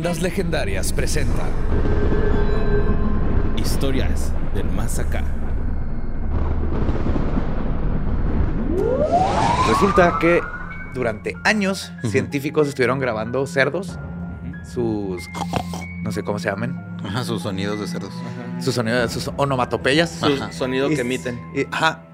[0.00, 1.42] Leyendas Legendarias presenta
[3.58, 5.22] Historias del Más Acá.
[9.68, 10.40] Resulta que
[10.94, 13.98] durante años científicos estuvieron grabando cerdos,
[14.72, 15.22] sus
[16.02, 18.14] no sé cómo se llaman, Ajá, sus sonidos de cerdos.
[18.58, 20.08] sus sonidos, sus onomatopeyas.
[20.08, 20.50] Su Ajá.
[20.50, 21.38] sonido Y- que emiten.
[21.54, 22.04] y- ajá.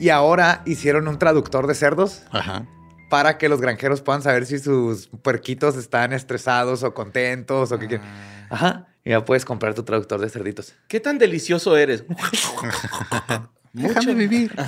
[0.00, 2.64] Y ahora hicieron un traductor de cerdos Ajá.
[3.08, 7.86] Para que los granjeros puedan saber si sus puerquitos están estresados o contentos o qué
[7.86, 8.06] quieren.
[8.50, 8.86] Ajá.
[9.04, 10.74] Y ya puedes comprar tu traductor de cerditos.
[10.88, 12.04] ¿Qué tan delicioso eres?
[13.72, 14.54] Déjame vivir.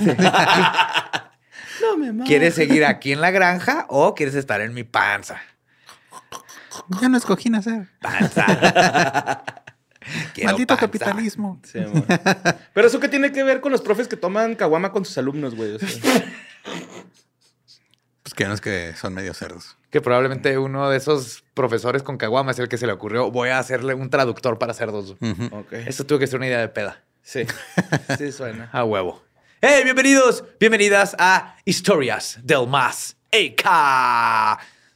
[1.81, 2.27] No me mames.
[2.27, 5.39] ¿Quieres seguir aquí en la granja o quieres estar en mi panza?
[6.99, 7.87] Ya no escogí nacer.
[8.01, 8.45] Panza.
[10.33, 10.85] Quiero Maldito panza.
[10.85, 11.61] capitalismo.
[11.63, 12.03] Sí, amor.
[12.73, 15.55] Pero eso qué tiene que ver con los profes que toman caguama con sus alumnos,
[15.55, 15.75] güey.
[15.75, 15.87] O sea,
[18.39, 19.75] que que son medio cerdos.
[19.89, 23.49] Que probablemente uno de esos profesores con caguama es el que se le ocurrió, voy
[23.49, 25.17] a hacerle un traductor para cerdos.
[25.19, 25.49] Ujú.
[25.51, 25.73] ok.
[25.73, 27.03] Esto tuvo que ser una idea de peda.
[27.21, 27.45] Sí.
[28.17, 28.69] Sí, suena.
[28.71, 29.21] A huevo.
[29.61, 29.81] ¡Hey!
[29.83, 33.63] Bienvenidos, bienvenidas a Historias del Más EK.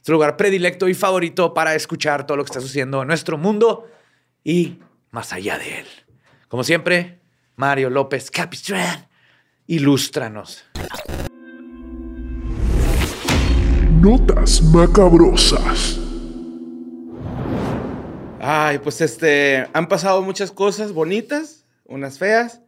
[0.00, 3.90] Su lugar predilecto y favorito para escuchar todo lo que está sucediendo en nuestro mundo
[4.42, 4.78] y
[5.10, 5.86] más allá de él.
[6.48, 7.20] Como siempre,
[7.56, 9.06] Mario López Capistrán,
[9.66, 10.64] ilústranos.
[14.04, 15.98] Notas macabrosas.
[18.38, 22.60] Ay, pues este, han pasado muchas cosas bonitas, unas feas,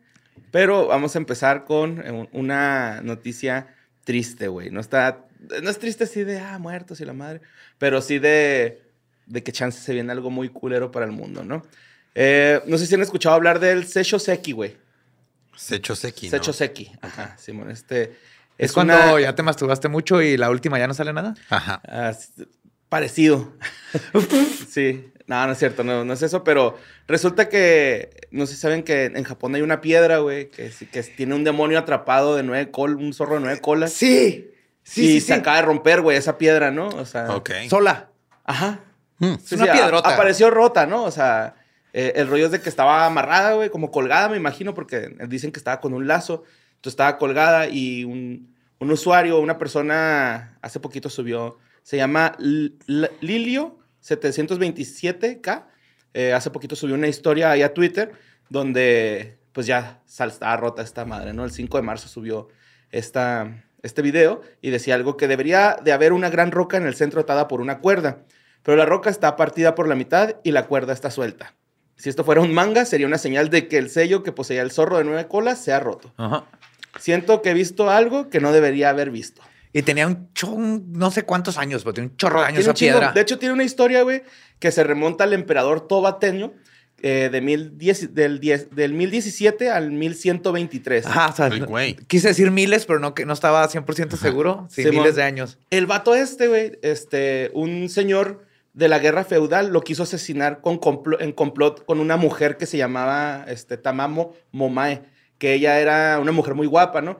[0.50, 3.66] pero vamos a empezar con eh, un- una noticia
[4.04, 4.70] triste, güey.
[4.70, 5.26] No está,
[5.62, 7.42] no es triste así de, ah, muertos y la madre,
[7.76, 8.80] pero sí de,
[9.26, 11.66] de que chance se viene algo muy culero para el mundo, ¿no?
[12.14, 14.74] Eh, no sé si han escuchado hablar del Secho Seki, güey.
[15.54, 16.30] Secho Seki.
[16.30, 16.92] Secho Seki.
[17.02, 18.16] Ajá, Simón, este...
[18.58, 21.34] Es, cuando una- ya te masturbaste mucho y la última ya no sale nada.
[21.50, 21.80] Ajá.
[22.88, 23.52] Parecido.
[24.68, 25.12] sí.
[25.26, 26.78] No, no es cierto, no, no es eso, pero
[27.08, 30.86] resulta que, no sé si saben que en Japón hay una piedra, güey, que, sí-
[30.86, 33.92] que tiene un demonio atrapado de nueve colas, un zorro de nueve colas.
[33.92, 34.52] Sí,
[34.94, 36.86] y se acaba de romper, güey, esa piedra, ¿no?
[36.86, 37.50] O sea, Ok.
[37.68, 38.10] Sola.
[38.44, 38.80] ajá.
[39.18, 39.34] Mm.
[39.42, 40.10] Sí, una sí, a- piedrota.
[40.14, 41.02] Apareció rota, ¿no?
[41.02, 41.56] O sea,
[41.92, 45.50] eh, el rollo es de que estaba amarrada, güey, como colgada, me imagino, porque dicen
[45.50, 46.44] que estaba con un lazo.
[46.76, 52.72] Entonces estaba colgada y un, un usuario, una persona, hace poquito subió, se llama L-
[52.86, 55.66] L- Lilio 727K.
[56.14, 58.12] eh, hace poquito subió una historia ahí a Twitter
[58.48, 61.44] donde, pues ya estaba rota esta madre, ¿no?
[61.44, 62.48] El 5 de marzo subió
[62.90, 66.94] esta, este video y decía algo que debería de haber una gran roca en el
[66.94, 68.24] centro atada por una cuerda,
[68.62, 71.54] pero la roca está partida por la mitad y la cuerda está suelta.
[71.96, 74.70] Si esto fuera un manga, sería una señal de que el sello que poseía el
[74.70, 76.12] zorro de nueve colas se ha roto.
[76.16, 76.44] Ajá.
[76.98, 79.42] Siento que he visto algo que no debería haber visto.
[79.72, 82.72] Y tenía un chon, no sé cuántos años, pero tenía un chorro de años esa
[82.74, 83.12] piedra.
[83.12, 84.22] De hecho, tiene una historia, güey,
[84.58, 86.54] que se remonta al emperador Tobateño
[87.02, 91.06] eh, de mil diez- del, diez- del 1017 al 1123.
[91.06, 91.94] Ajá, o sea, Ay, güey.
[92.06, 94.66] quise decir miles, pero no, que no estaba 100% seguro.
[94.70, 95.00] Sí, Simón.
[95.02, 95.58] miles de años.
[95.68, 98.45] El vato este, güey, este, un señor
[98.76, 100.78] de la guerra feudal lo quiso asesinar con
[101.18, 105.02] en complot con una mujer que se llamaba este, Tamamo Momae,
[105.38, 107.18] que ella era una mujer muy guapa, ¿no?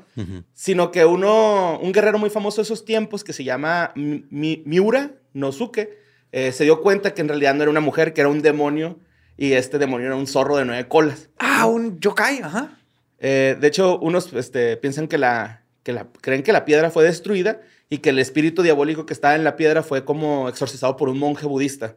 [0.52, 4.62] Sino que uno, un guerrero muy famoso de esos tiempos que se llama Mi- Mi-
[4.66, 5.98] Miura Nosuke,
[6.30, 8.98] eh, se dio cuenta que en realidad no era una mujer, que era un demonio,
[9.38, 11.28] y este demonio era un zorro de nueve colas.
[11.38, 12.78] Ah, un yokai, ajá.
[13.18, 17.04] Eh, de hecho, unos este, piensan que la, que la, creen que la piedra fue
[17.04, 21.09] destruida y que el espíritu diabólico que estaba en la piedra fue como exorcizado por
[21.09, 21.97] un monje budista.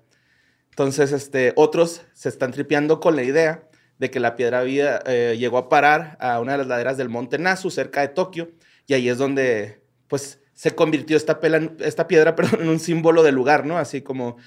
[0.70, 3.64] Entonces, este, otros se están tripeando con la idea
[3.98, 7.10] de que la piedra había, eh, llegó a parar a una de las laderas del
[7.10, 8.52] monte Nasu, cerca de Tokio,
[8.88, 13.24] y ahí es donde, pues, se convirtió esta, pela- esta piedra perdón, en un símbolo
[13.24, 13.78] del lugar, ¿no?
[13.78, 14.38] Así como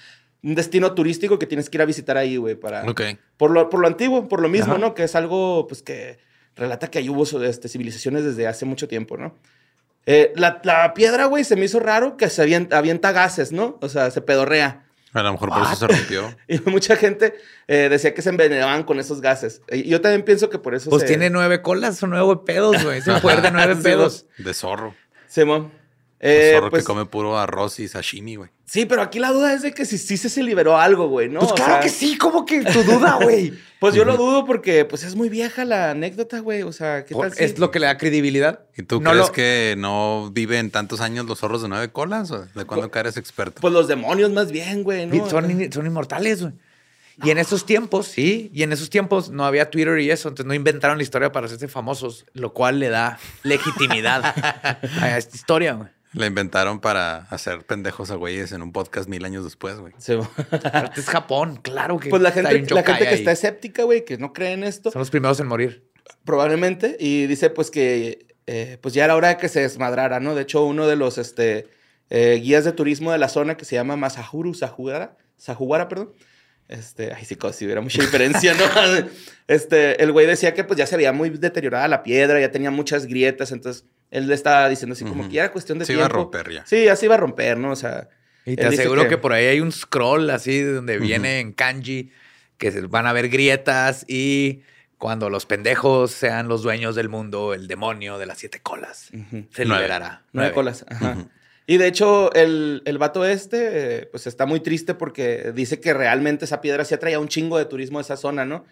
[0.42, 2.82] un destino turístico que tienes que ir a visitar ahí, güey, para...
[3.36, 4.80] Por lo, por lo antiguo, por lo mismo, Ajá.
[4.80, 4.94] ¿no?
[4.94, 6.18] Que es algo, pues, que
[6.56, 9.36] relata que hay hubo este, civilizaciones desde hace mucho tiempo, ¿no?
[10.06, 13.78] Eh, la, la piedra, güey, se me hizo raro que se avienta, avienta gases, ¿no?
[13.80, 14.84] O sea, se pedorrea.
[15.14, 16.34] A lo mejor por eso se rompió.
[16.48, 17.34] Y mucha gente
[17.68, 19.60] eh, decía que se envenenaban con esos gases.
[19.70, 22.82] Y yo también pienso que por eso Pues se- tiene nueve colas o nueve pedos,
[22.82, 23.02] güey.
[23.02, 24.26] Se poder de nueve pedos.
[24.38, 24.94] De zorro.
[25.28, 25.70] Simón.
[26.22, 28.48] El Eh, zorro pues, que come puro arroz y sashimi, güey.
[28.64, 31.40] Sí, pero aquí la duda es de que si sí se liberó algo, güey, ¿no?
[31.40, 33.52] Pues O claro sea, que sí, como que tu duda, güey.
[33.80, 36.62] Pues yo lo dudo porque pues es muy vieja la anécdota, güey.
[36.62, 38.60] O sea, ¿qué tal si- Es lo que le da credibilidad.
[38.76, 42.30] ¿Y tú No crees lo- que no viven tantos años los zorros de nueve colas?
[42.30, 43.60] ¿O ¿De cuándo que eres experto?
[43.60, 45.28] Pues los demonios más bien, güey, ¿no?
[45.28, 46.54] Son, in- son inmortales, güey.
[47.24, 50.46] Y en esos tiempos, sí, y en esos tiempos no había Twitter y eso, entonces
[50.46, 54.22] no inventaron la historia para hacerse famosos, lo cual le da legitimidad
[55.00, 55.90] a esta historia, güey.
[56.14, 59.94] La inventaron para hacer pendejos a güeyes en un podcast mil años después, güey.
[60.96, 63.14] Es Japón, claro que Pues la gente, la gente que ahí.
[63.14, 65.88] está escéptica, güey, que no cree en esto, Son los primeros en morir.
[66.24, 70.34] probablemente, y dice pues que eh, pues ya era hora de que se desmadrara, ¿no?
[70.34, 71.68] De hecho, uno de los este,
[72.10, 76.12] eh, guías de turismo de la zona que se llama Masahuru Sahuara, Sahuara, perdón.
[76.68, 78.64] Este, ay, sí, como si hubiera mucha diferencia, ¿no?
[79.48, 82.70] Este, el güey decía que pues ya se veía muy deteriorada la piedra, ya tenía
[82.70, 85.94] muchas grietas, entonces él le estaba diciendo así como que ya era cuestión de Se
[85.94, 86.22] iba a tiempo.
[86.30, 86.64] romper ya.
[86.66, 87.72] Sí, ya se iba a romper, ¿no?
[87.72, 88.08] O sea,
[88.46, 89.08] Y te aseguro que...
[89.08, 92.12] que- por ahí hay un scroll así de donde viene en kanji
[92.58, 94.60] que se- van a ver grietas y
[94.98, 99.64] cuando los pendejos sean los dueños del mundo, el demonio de las siete colas se
[99.64, 99.82] Nueve.
[99.82, 100.08] liberará.
[100.08, 100.52] Nueve Nueve.
[100.54, 100.84] colas.
[100.88, 101.16] Ajá.
[101.66, 106.44] Y de hecho, el, el vato este, pues está muy triste porque dice que realmente
[106.44, 108.64] esa piedra sí atraía un chingo de turismo a esa zona, ¿no?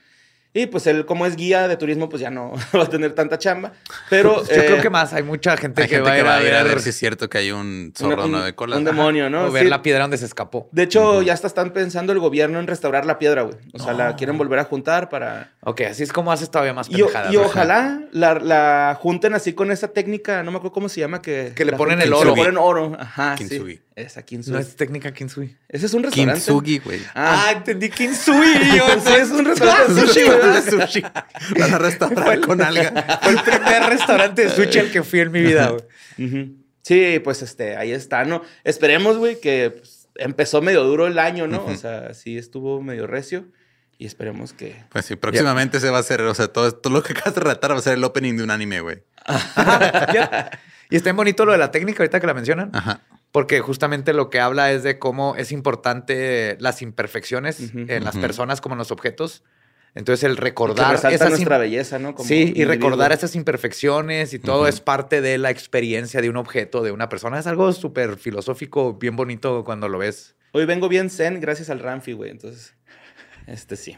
[0.52, 3.38] Y pues él, como es guía de turismo, pues ya no va a tener tanta
[3.38, 3.72] chamba.
[4.08, 4.44] Pero.
[4.44, 6.26] Yo eh, creo que más, hay mucha gente Hay que gente va a que ir
[6.26, 8.54] va a a ir a ver si es cierto que hay un un- zorro de
[8.54, 8.78] colas.
[8.78, 9.44] Un demonio, ¿no?
[9.46, 9.68] o ver Sí.
[9.70, 10.68] la piedra donde se escapó.
[10.72, 13.56] De hecho, ya hasta están pensando el gobierno en restaurar la piedra, güey.
[13.74, 15.52] O sea, la quieren volver a juntar para.
[15.62, 17.32] Ok, así es como haces todavía más pendejadas.
[17.32, 21.22] y ojalá la, la junten así con esa técnica, no me acuerdo cómo se llama,
[21.22, 21.52] que...
[21.54, 22.34] Que le ponen el que oro.
[22.34, 23.74] Le ponen oro, ajá, Kintsugi.
[23.74, 23.82] sí.
[24.02, 24.52] Esa, kintsugi.
[24.52, 25.56] No es técnica Kinsui.
[25.68, 26.40] Ese es un restaurante.
[26.40, 27.00] Kintsugi, güey.
[27.14, 28.54] Ah, entendí Kinsui.
[28.76, 28.86] Yo,
[29.16, 30.62] es un restaurante de sushi, ¿verdad?
[30.62, 31.02] de sushi.
[31.58, 33.20] Van a restaurar con alga.
[33.22, 35.82] Fue el primer restaurante de sushi al que fui en mi vida, güey.
[36.26, 36.56] Ujú.
[36.82, 38.42] Sí, pues este, ahí está, ¿no?
[38.64, 41.64] Esperemos, güey, que pues, empezó medio duro el año, ¿no?
[41.64, 43.46] O sea, sí estuvo medio recio.
[43.98, 44.82] Y esperemos que.
[44.88, 47.42] Pues sí, próximamente se va a hacer, o sea, todo, todo lo que acabas de
[47.42, 49.02] relatar va a ser el opening de un anime, güey.
[50.14, 50.50] Ya.
[50.88, 52.70] Y está bien bonito lo de la técnica ahorita que la mencionan.
[52.74, 53.02] Ajá.
[53.32, 57.84] Porque justamente lo que habla es de cómo es importante las imperfecciones Ujú.
[57.88, 59.44] en las personas como en los objetos.
[59.94, 62.14] Entonces el recordar esas nuestra belleza, ¿no?
[62.14, 66.36] Como sí, y recordar esas imperfecciones y todo es parte de la experiencia de un
[66.36, 67.38] objeto, de una persona.
[67.38, 70.36] Es algo súper filosófico, bien bonito cuando lo ves.
[70.52, 72.30] Hoy vengo bien zen gracias al Ramfi, güey.
[72.30, 72.74] Entonces,
[73.46, 73.96] este sí.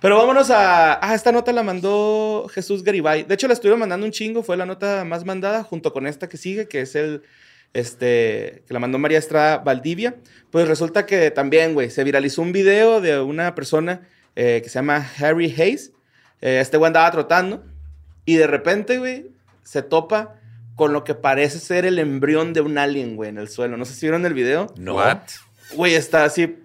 [0.00, 1.04] Pero vámonos a.
[1.04, 3.24] Ah, esta nota la mandó Jesús Garibay.
[3.24, 4.42] De hecho, la estuvieron mandando un chingo.
[4.42, 7.22] Fue la nota más mandada junto con esta que sigue, que es el.
[7.72, 8.62] Este.
[8.66, 10.16] Que la mandó María Estrada Valdivia.
[10.50, 14.78] Pues resulta que también, güey, se viralizó un video de una persona eh, que se
[14.78, 15.92] llama Harry Hayes.
[16.40, 17.64] Eh, este güey andaba trotando.
[18.24, 19.30] Y de repente, güey,
[19.62, 20.36] se topa
[20.76, 23.76] con lo que parece ser el embrión de un alien, güey, en el suelo.
[23.76, 24.72] No sé si vieron el video.
[24.76, 24.96] No.
[25.74, 26.56] Güey, está así.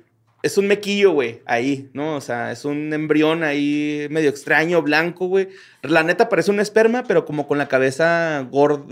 [0.43, 2.17] Es un mequillo, güey, ahí, ¿no?
[2.17, 5.47] O sea, es un embrión ahí medio extraño, blanco, güey.
[5.81, 8.83] La neta parece un esperma, pero como con la cabeza gorda,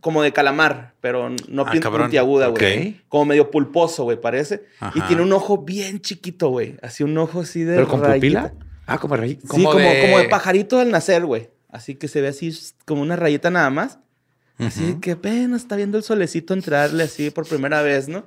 [0.00, 2.88] como de calamar, pero no Ah, puntiaguda, güey.
[2.88, 2.96] Ok.
[3.08, 4.64] Como medio pulposo, güey, parece.
[4.94, 6.76] Y tiene un ojo bien chiquito, güey.
[6.82, 7.76] Así un ojo así de.
[7.76, 8.50] ¿Pero con rayita.
[8.50, 8.66] pupila?
[8.86, 9.38] Ah, como rey.
[9.40, 11.50] Sí, como, como de pajarito al nacer, güey.
[11.70, 12.52] Así que se ve así
[12.84, 14.00] como una rayita nada más.
[14.58, 18.24] Así que apenas está viendo el solecito entrarle así por primera vez, ¿no?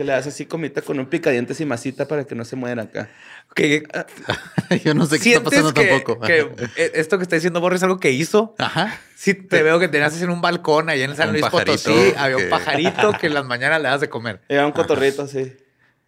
[0.00, 2.84] Que le das así comita con un picadientes y masita para que no se muera
[2.84, 3.10] acá.
[3.54, 4.06] Que, ah,
[4.82, 6.20] Yo no sé qué está ¿Sientes pasando que, tampoco.
[6.20, 6.38] que
[6.78, 8.54] eh, esto que está diciendo Borre es algo que hizo?
[8.56, 8.98] Ajá.
[9.14, 12.14] Sí, te veo que tenías en un balcón allá en San Un Luis Potosí.
[12.16, 14.40] Había un pajarito que en las mañanas le das de comer.
[14.48, 15.54] Era un cotorrito, sí.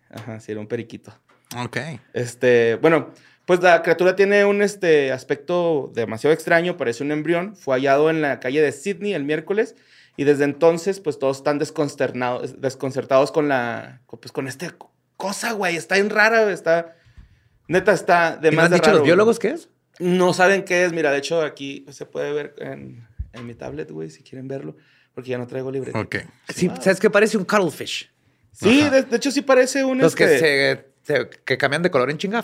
[0.08, 1.12] Ajá, sí, era un periquito.
[1.58, 1.76] Ok.
[2.14, 3.11] Este, bueno,
[3.44, 7.56] pues la criatura tiene un este, aspecto demasiado extraño, parece un embrión.
[7.56, 9.75] Fue hallado en la calle de Sydney el miércoles
[10.16, 14.75] y desde entonces, pues todos están desconcertados, desconcertados con la, pues con esta
[15.16, 15.76] cosa, güey.
[15.76, 16.97] Está bien rara, güey, está,
[17.69, 19.09] neta, está de ¿Y no más han de dicho raro, los güey.
[19.09, 19.69] biólogos qué es?
[19.99, 20.92] No saben qué es.
[20.92, 24.76] Mira, de hecho, aquí se puede ver en, en mi tablet, güey, si quieren verlo,
[25.14, 25.99] porque ya no traigo libreta.
[25.99, 26.16] Ok.
[26.49, 27.09] Sí, ¿sabes qué?
[27.11, 28.11] Parece un cuttlefish.
[28.52, 29.99] Sí, de, de hecho, sí parece un.
[29.99, 30.38] Los que, este,
[31.02, 32.42] se, se- que cambian de color en chinga.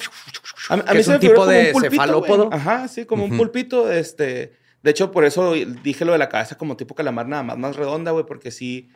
[0.71, 2.47] A, a Que mí es se un me tipo como de un pulpito, cefalópodo.
[2.47, 2.59] güey.
[2.59, 3.39] Ajá, sí, como un Ujú.
[3.39, 3.91] pulpito.
[3.93, 7.59] Este, de hecho, por eso dije lo de la cabeza como tipo calamar, nada más
[7.59, 8.89] más redonda, güey, porque sí.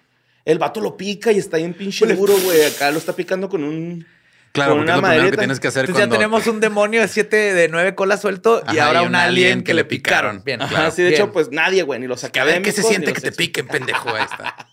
[0.45, 2.65] El vato lo pica y está bien pinche duro, güey.
[2.65, 4.05] Acá lo está picando con un.
[4.51, 6.17] Claro, con porque una es lo primero que tienes que hacer Entonces ya cuando...
[6.17, 9.73] tenemos un demonio de siete, de nueve colas suelto y ahora y un alien que
[9.73, 10.43] le picaron.
[10.45, 10.91] Bien, Ajá, claro.
[10.91, 11.23] sí, de Bien.
[11.23, 13.67] hecho, pues nadie, güey, ni los A ver, ¿qué se académicos, siente que te piquen,
[13.69, 14.15] pendejo?
[14.15, 14.69] Ahí está.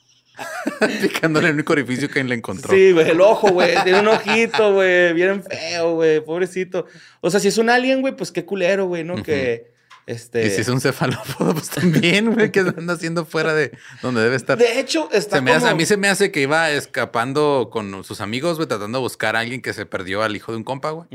[1.01, 2.74] Picándole el único orificio que le encontró.
[2.74, 3.75] Sí, güey, el ojo, güey.
[3.84, 5.13] Tiene un ojito, güey.
[5.13, 6.20] Bien feo, güey.
[6.20, 6.86] Pobrecito.
[7.22, 9.22] O sea, si es un alien, güey, pues qué culero, güey, ¿no?
[9.22, 9.72] Que,
[10.10, 10.46] este...
[10.48, 14.36] Y si es un cefalópodo, pues también, güey, que anda haciendo fuera de donde debe
[14.36, 14.58] estar.
[14.58, 17.70] De hecho, está Se me hace- como- a mí se me hace que iba escapando
[17.72, 20.58] con sus amigos, güey, tratando de buscar a alguien que se perdió al hijo de
[20.58, 21.08] un compa, güey.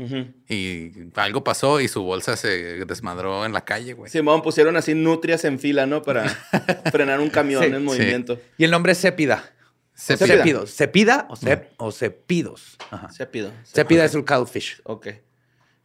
[0.49, 4.09] Y algo pasó y su bolsa se desmadró en la calle, güey.
[4.11, 6.01] Simón pusieron así nutrias en fila, ¿no?
[6.01, 6.27] Para
[6.91, 7.79] frenar un camión Sí, en sí.
[7.83, 8.39] movimiento.
[8.57, 9.51] Y el nombre es Cépida.
[9.97, 10.27] Cepida.
[10.27, 10.75] Cepidos.
[10.75, 12.75] ¿Cepida o, cep o cepidos?
[12.91, 13.09] Ajá.
[13.13, 13.51] Cepido.
[13.63, 14.81] Cepida es el cuttlefish.
[14.83, 15.07] Ok.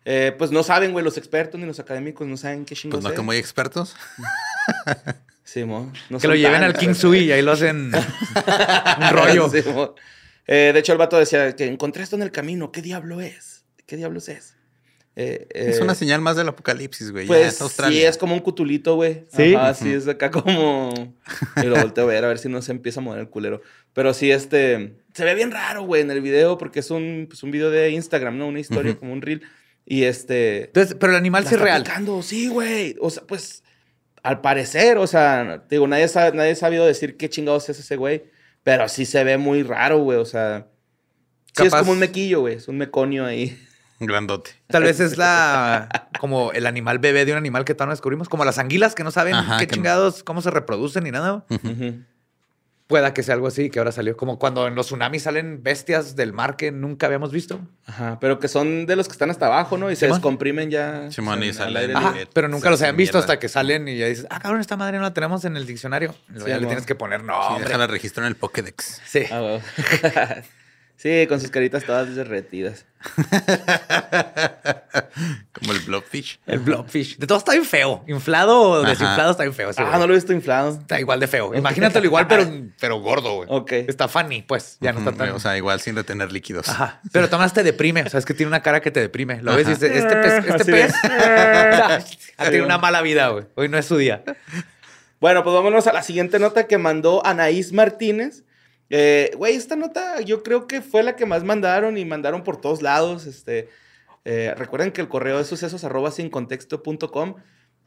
[0.05, 3.05] Eh, pues no saben, güey, los expertos ni los académicos no saben qué chingos Pues
[3.05, 3.17] no es.
[3.17, 3.95] que muy expertos.
[5.45, 9.49] Simón, no Que lo lleven tan- al King Sui y ahí lo hacen un rollo.
[9.51, 9.93] Simón.
[10.47, 12.71] Eh, de hecho, el vato decía que encontré esto en el camino.
[12.73, 13.65] ¿Qué diablo es?
[13.87, 14.57] ¿Qué diablos es?
[15.17, 17.25] Eh, Es eh, una señal más del apocalipsis, güey.
[17.25, 17.99] Ya Pues es Australia.
[18.01, 19.27] sí, es como un cutulito, güey.
[19.37, 19.55] ¿Sí?
[19.55, 20.95] Ajá, sí, es acá como...
[21.63, 23.61] Y lo volteo a ver, a ver si no se empieza a mover el culero.
[23.93, 24.95] Pero sí, este...
[25.15, 27.91] Se ve bien raro, güey, en el video, porque es un, pues, un video de
[27.91, 28.47] Instagram, ¿no?
[28.47, 29.43] Una historia, como un reel.
[29.87, 30.65] Y este...
[30.65, 31.83] Entonces, pero el animal sí es está real.
[31.83, 32.97] picando, Sí, güey.
[33.01, 33.63] O sea, pues...
[34.23, 35.65] Al parecer, o sea...
[35.71, 38.25] Digo, nadie, sabe, nadie ha sabido decir qué chingados es ese güey.
[38.63, 40.19] Pero sí se ve muy raro, güey.
[40.19, 40.67] O sea...
[41.57, 42.55] Sí, es como un mequillo, güey.
[42.55, 43.59] Es un meconio ahí.
[43.99, 44.51] Grandote.
[44.69, 48.29] Tal vez es la como el animal bebé de un animal que todavía no descubrimos,
[48.29, 51.11] como las anguilas que no saben Ajá, qué que no- chingados, cómo se reproducen ni
[51.11, 51.45] nada.
[51.51, 52.03] Ujú.
[52.91, 56.15] Pueda que sea algo así que ahora salió, como cuando en los tsunamis salen bestias
[56.17, 57.61] del mar que nunca habíamos visto.
[57.87, 59.91] Ajá, pero que son de los que están hasta abajo, ¿no?
[59.91, 61.07] Y se descomprimen ya.
[61.09, 61.97] Y salen.
[61.97, 62.15] Ajá.
[62.35, 63.33] pero nunca los habían visto mierda.
[63.33, 65.67] hasta que salen y ya dices, ah, cabrón, esta madre no la tenemos en el
[65.67, 66.15] diccionario.
[66.29, 67.65] Luego Sí, ya le tienes que poner Sí, nombre.
[67.65, 69.01] déjala registrar en el Pokédex.
[69.07, 69.23] Sí.
[69.31, 69.59] Ah.
[71.01, 72.85] sí, con sus caritas todas derretidas.
[75.53, 76.39] Como el Blobfish.
[76.47, 77.17] El blobfish.
[77.19, 78.05] De todo está bien feo.
[78.07, 79.71] Inflado o desinflado está bien feo.
[79.71, 79.99] ese Ah, güey.
[80.01, 80.79] no lo he visto inflado.
[80.81, 81.55] Está igual de feo.
[81.55, 82.47] Imagínatelo igual, pero,
[82.81, 83.49] pero gordo, güey.
[83.51, 83.73] Ok.
[83.73, 84.79] Está funny, pues.
[84.81, 85.31] Ya no está tan...
[85.31, 86.69] O sea, igual sin retener líquidos.
[86.69, 87.01] Ajá.
[87.13, 88.03] Pero Tomás te deprime.
[88.03, 89.43] O sea, es que tiene una cara que te deprime.
[89.43, 90.95] Lo ves y dices, este pez, este Así pez
[92.37, 93.47] ha tenido una mala vida, güey.
[93.55, 94.23] Hoy no es su día.
[95.21, 98.45] Bueno, pues vámonos a la siguiente nota que mandó Anaís Martínez.
[98.91, 102.61] Eh, Güey, esta nota yo creo que fue la que más mandaron y mandaron por
[102.61, 103.27] todos lados.
[103.27, 103.69] Este,
[104.25, 107.37] eh, recuerden que el correo de sucesos arroba sincontexto.com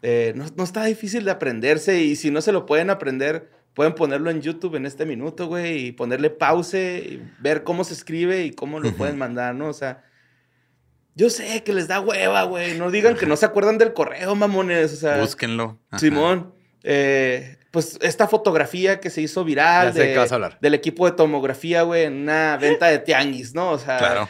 [0.01, 3.93] eh, no, no está difícil de aprenderse y si no se lo pueden aprender, pueden
[3.95, 8.43] ponerlo en YouTube en este minuto, güey, y ponerle pause y ver cómo se escribe
[8.43, 9.67] y cómo lo pueden mandar, ¿no?
[9.67, 10.03] O sea,
[11.15, 12.77] yo sé que les da hueva, güey.
[12.77, 14.93] No digan que no se acuerdan del correo, mamones.
[14.93, 15.79] O sea, Búsquenlo.
[15.89, 15.99] Ajá.
[15.99, 21.81] Simón, eh, pues esta fotografía que se hizo viral de- de del equipo de tomografía,
[21.81, 23.71] güey, en una venta de tianguis, ¿no?
[23.71, 24.29] O sea, Claro.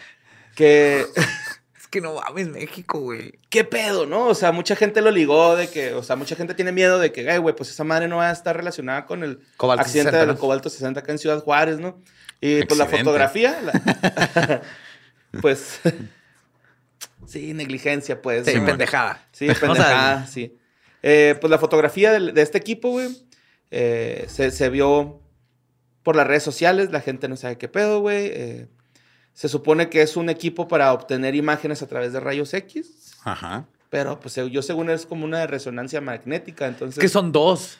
[0.56, 1.06] que
[1.78, 3.34] Es que no mames, México, güey.
[3.50, 4.28] qué pedo, ¿no?
[4.28, 7.12] O sea, mucha gente lo ligó de que, o sea, mucha gente tiene miedo de
[7.12, 10.12] que, "Ay, güey, pues esa madre no va a estar relacionada con el Cobalto accidente
[10.12, 10.40] 60, del ¿no?
[10.40, 12.00] cobalto 60 acá en Ciudad Juárez, ¿no?
[12.40, 13.74] Y pues la fotografía, la-
[15.42, 15.82] pues
[17.28, 18.46] sí, negligencia, pues.
[18.46, 18.66] Sí, ¿no?
[18.66, 19.28] pendejada.
[19.34, 20.58] Sí, pendejada, sí.
[21.02, 23.10] Eh, pues la fotografía del- de, este equipo, güey,
[23.74, 25.20] eh, se, se vio
[26.04, 28.28] por las redes sociales, la gente no sabe qué pedo, güey.
[28.28, 28.68] eh,
[29.34, 33.66] se supone que es un equipo para obtener imágenes a través de rayos X, Ajá.
[33.90, 36.98] pero pues yo según es como una resonancia magnética, entonces...
[36.98, 37.80] Es que son dos.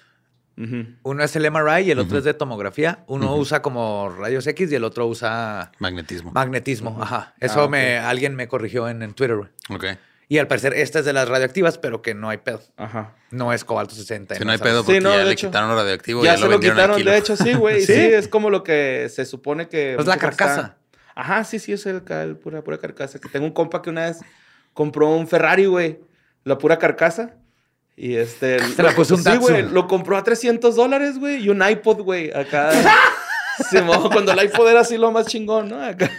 [1.04, 3.04] Uno es el MRI y el otro es de tomografía.
[3.08, 6.32] Uno usa como rayos X y el otro usa Magnetismo.
[6.32, 6.96] magnetismo.
[7.02, 7.34] Ajá.
[7.40, 9.50] Eso Ah, me, alguien me corrigió en, en Twitter, güey.
[9.70, 9.98] ok.
[10.30, 12.62] Y al parecer esta es de las radioactivas, pero que no hay pedo.
[12.78, 13.14] Ajá.
[13.32, 14.36] No es cobalto 60.
[14.36, 14.72] Si no hay sabes.
[14.74, 15.48] pedo, Sí, porque no, ya le hecho.
[15.48, 16.24] quitaron lo radioactivo.
[16.24, 17.82] Ya, Ya, se lo quitaron, de hecho, sí, güey.
[17.82, 17.94] ¿Sí?
[17.94, 18.00] ¿Sí?
[18.00, 19.92] es como lo que se supone que...
[19.96, 20.78] Es la mucha gente está- carcasa.
[21.16, 23.20] Ajá, sí, sí, es el, el pura, pura carcasa.
[23.20, 24.20] Que tengo un compa que una vez
[24.74, 26.00] compró un Ferrari, güey.
[26.44, 27.36] La pura carcasa.
[27.96, 28.60] Y este...
[28.76, 29.62] Se la puso un Sí, güey.
[29.70, 31.44] Lo compró a 300 dólares, güey.
[31.44, 32.32] Y un iPod, güey.
[32.32, 32.72] Acá...
[33.70, 35.84] Simón, cuando el iPod era así lo más chingón, ¿no?
[35.84, 36.10] Acá.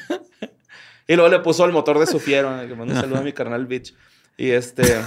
[1.06, 2.50] Y luego le puso el motor de su fiero.
[2.68, 3.94] Que mando un saludo a mi carnal Bitch.
[4.36, 4.82] Y este...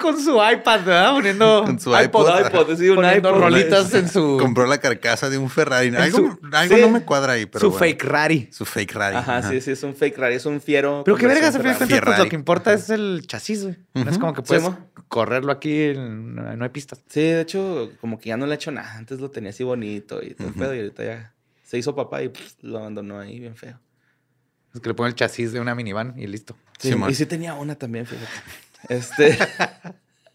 [0.00, 1.12] Con su iPad, ¿verdad?
[1.12, 2.46] Poniendo Con su iPod, iPod.
[2.46, 3.40] iPod, sí, un poniendo iPod.
[3.40, 5.94] rolitas en su, Compró la carcasa de un Ferrari.
[5.94, 6.80] Algo, su- algo sí.
[6.80, 7.80] no me cuadra ahí, pero su bueno.
[7.80, 8.48] fake rari.
[8.52, 9.16] Su fake Rari.
[9.16, 10.36] Ajá, sí, sí, es un fake Rari.
[10.36, 11.02] Es un fiero.
[11.04, 13.76] Pero qué de conversión cuentas, pues, lo que importa es el chasis, güey.
[13.94, 14.64] No es como que puedes
[15.08, 17.00] correrlo aquí, en- no hay pistas.
[17.08, 18.94] Sí, de hecho, como que ya no le he hecho nada.
[18.96, 21.33] Antes lo tenía así bonito y todo el pedo, y ahorita ya
[21.64, 23.80] se hizo papá y pff, lo abandonó ahí bien feo.
[24.72, 26.56] Es que le ponen el chasis de una minivan y listo.
[26.78, 27.10] Sí, Simón.
[27.10, 28.28] y sí tenía una también, fíjate.
[28.88, 29.38] Este.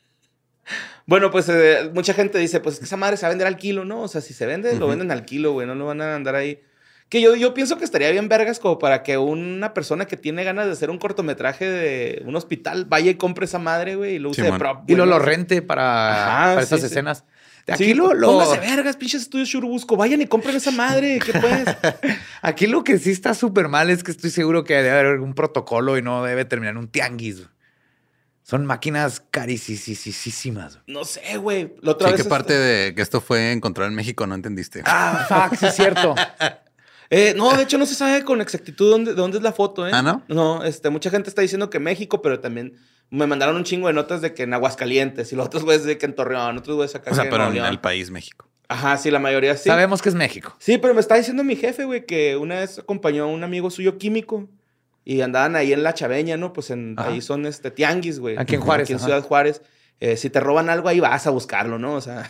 [1.06, 3.86] bueno, pues eh, mucha gente dice, pues esa madre se va a vender al kilo,
[3.86, 4.02] ¿no?
[4.02, 6.36] O sea, si se vende, lo venden al kilo, güey, no lo van a andar
[6.36, 6.62] ahí.
[7.10, 10.44] Que yo, yo pienso que estaría bien vergas como para que una persona que tiene
[10.44, 14.20] ganas de hacer un cortometraje de un hospital vaya y compre esa madre, güey, y
[14.20, 14.88] lo use de prop.
[14.88, 15.06] Y ¿no?
[15.08, 16.86] lo rente para, Ajá, para sí, sí.
[16.86, 17.26] escenas.
[17.72, 19.96] Aquí Sí, lo, lo- pónganse vergas, pinches estudios Churubusco.
[19.98, 21.20] Vayan y compren esa madre.
[21.24, 21.66] ¿Qué pues?
[22.42, 25.34] aquí lo que sí está súper mal es que estoy seguro que debe haber un
[25.34, 27.44] protocolo y no debe terminar un tianguis.
[28.44, 30.80] Son máquinas carísimas.
[30.88, 31.76] No sé, güey.
[31.82, 32.24] La otra Sí, vez.
[32.24, 34.82] ¿qué parte de que esto fue encontrado en México no entendiste?
[34.86, 36.16] Ah, fuck, sí es cierto.
[37.10, 39.88] Eh, no, de hecho no se sabe con exactitud dónde, de dónde es la foto,
[39.88, 39.92] ¿eh?
[39.94, 40.24] ¿Ah, no?
[40.28, 42.76] No, este, mucha gente está diciendo que México, pero también
[43.10, 45.98] me mandaron un chingo de notas de que en Aguascalientes y los otros güeyes de
[45.98, 48.48] que en Torreón, otros güeyes acá o sea, que pero en el país México.
[48.68, 49.68] Ajá, sí, la mayoría sí.
[49.68, 50.56] Sabemos que es México.
[50.60, 53.72] Sí, pero me está diciendo mi jefe, güey, que una vez acompañó a un amigo
[53.72, 54.48] suyo químico
[55.04, 56.54] y andaban ahí en la Chaveña, ¿no?
[56.54, 57.10] Pues en, Ajá.
[57.10, 58.38] ahí son este tianguis, güey.
[58.38, 59.06] Aquí en Juárez, Aquí en ajá.
[59.08, 59.64] Ciudad Juárez.
[60.00, 61.96] Eh, si te roban algo ahí vas a buscarlo, ¿no?
[61.96, 62.30] O sea,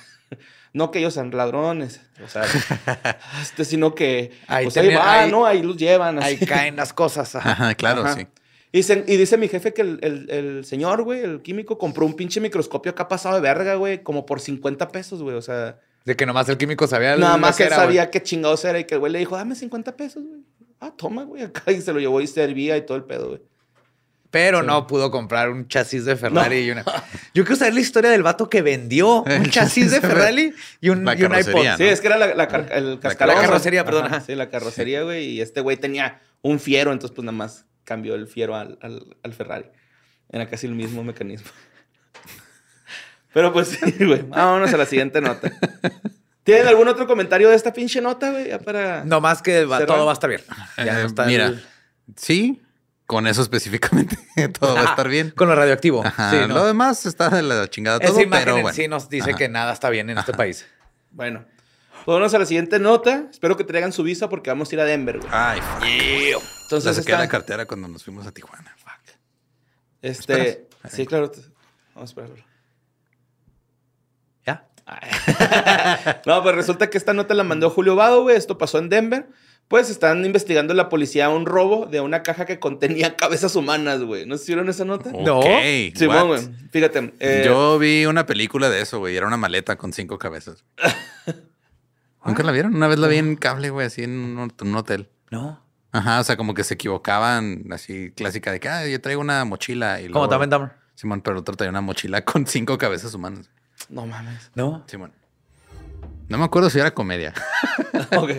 [0.73, 2.43] no que ellos sean ladrones, o sea,
[3.41, 5.45] este, sino que Ahí pues ahí va, ahí- ¿no?
[5.45, 6.21] Ahí los llevan.
[6.21, 7.35] Ahí caen las cosas.
[7.35, 7.51] ajá.
[7.51, 8.15] Ajá, claro, Ajá.
[8.15, 8.27] sí.
[8.71, 12.05] Y, se- y dice mi jefe que el, el- el señor, güey, el químico, compró
[12.05, 15.35] un pinche microscopio acá pasado de verga, güey, como por 50 pesos, güey.
[15.35, 17.88] O sea, De que nomás el químico sabía nada lo más que él era, güey.
[17.88, 20.41] sabía qué chingados era y que el güey le dijo, dame 50 pesos, güey.
[20.79, 21.71] Ah, toma, güey, acá.
[21.71, 23.41] Y se lo llevó y servía y todo el pedo, güey.
[24.31, 26.83] Pero no pudo comprar un chasis de Ferrari y una.
[27.33, 31.00] Yo quiero saber la historia del vato que vendió un chasis de Ferrari y un,
[31.00, 31.29] y un iPod.
[31.31, 31.89] carrocería, Sí, ¿no?
[31.89, 34.21] es que era la, la, car- el la carrocería, perdón, Ajá.
[34.21, 35.25] Sí, la carrocería, güey.
[35.25, 39.17] Y este güey tenía un fiero, entonces pues nada más cambió el fiero al, al,
[39.24, 39.65] al Ferrari.
[40.31, 41.50] Era casi el mismo mecanismo.
[43.33, 44.21] Pero pues sí, güey.
[44.24, 45.51] Vámonos a la siguiente nota.
[46.43, 48.48] ¿Tienen algún otro comentario de esta pinche nota, güey?
[48.50, 49.03] Ya para...
[49.05, 50.41] No más que va- todo va a estar bien.
[50.77, 51.63] Ya no Eh, está mira, el-
[52.15, 52.62] sí,
[53.09, 54.19] con eso específicamente
[54.59, 55.31] todo va a estar bien.
[55.31, 56.05] Con lo radioactivo.
[56.05, 56.53] Ajá, Sí, no.
[56.53, 58.75] Lo demás está de la chingada Esa todo, imagen pero en bueno.
[58.75, 59.37] sí nos dice Ajá.
[59.39, 60.67] que nada está bien en este país.
[61.09, 61.43] Bueno.
[61.89, 63.23] Pues vámonos a la siguiente nota.
[63.31, 65.29] Espero que traigan su visa porque vamos a ir a Denver, güey.
[65.33, 65.83] Ay, fuck.
[66.65, 68.75] Entonces, La saqué la cartera cuando nos fuimos a Tijuana.
[68.77, 69.15] Fuck.
[70.03, 70.67] Este...
[70.87, 71.31] Sí, claro.
[71.95, 72.35] Vamos a esperarlo.
[74.45, 74.67] ¿Ya?
[76.27, 78.35] No, pues resulta que esta nota la mandó Julio Vado, güey.
[78.37, 79.27] Esto pasó en Denver.
[79.69, 84.25] Pues están investigando la policía un robo de una caja que contenía cabezas humanas, güey.
[84.25, 85.11] ¿No se vieron esa nota?
[85.11, 85.39] No.
[85.39, 85.45] Ok,
[85.95, 86.25] Simón, what?
[86.27, 86.41] güey.
[86.71, 87.13] Fíjate.
[87.19, 89.15] eh, Yo vi una película de eso, güey.
[89.15, 90.65] Era una maleta con cinco cabezas.
[92.25, 92.75] ¿Nunca la vieron?
[92.75, 95.09] Una vez la vi en cable, güey, así en un, en un hotel.
[95.31, 95.63] No.
[95.91, 99.46] Ajá, o sea, como que se equivocaban, así clásica de que, ah, yo traigo una
[99.46, 100.01] mochila.
[100.01, 100.72] Y Como también Dumber.
[100.96, 103.50] Simón, pero el otro traía una mochila con cinco cabezas humanas.
[103.87, 104.51] No mames.
[104.53, 104.83] No.
[104.87, 105.13] Simón.
[106.27, 107.33] No me acuerdo si era comedia.
[108.17, 108.31] Ok.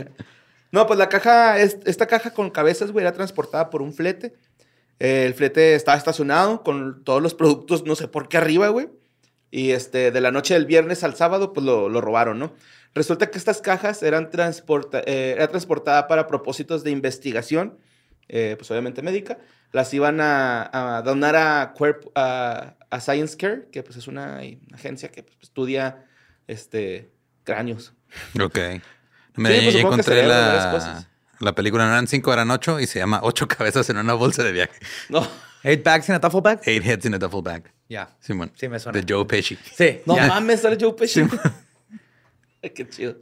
[0.72, 4.35] No, pues la caja, es- esta caja con cabezas, güey, era transportada por un flete.
[4.98, 8.88] El flete estaba estacionado con todos los productos, no sé por qué arriba, güey.
[9.50, 12.52] Y este, de la noche del viernes al sábado, pues lo, lo robaron, ¿no?
[12.94, 17.78] Resulta que estas cajas eran transporta eh, era transportada para propósitos de investigación,
[18.28, 19.38] eh, pues obviamente médica.
[19.72, 21.74] Las iban a, a donar a,
[22.14, 24.40] a, a Science Care, que pues es una
[24.72, 26.04] agencia que pues, estudia
[26.46, 27.11] este,
[27.44, 27.92] cráneos.
[28.40, 28.59] Ok.
[29.48, 31.05] Mira, pues, encontré la,
[31.38, 31.87] la película.
[31.87, 34.79] No eran cinco, eran ocho y se llama Ocho cabezas en una bolsa de viaje.
[35.09, 35.26] No.
[35.62, 36.61] Eight bags in a duffel bag.
[36.64, 37.72] Eight heads in a duffel bag.
[37.88, 38.16] Ya.
[38.20, 38.53] Simón.
[38.55, 39.00] Sí, me suena.
[39.00, 39.59] De Joe Pesci.
[39.76, 40.00] Sí.
[40.07, 41.22] No mames, sale Joe Pesci.
[42.62, 43.16] Ay, Qué chido.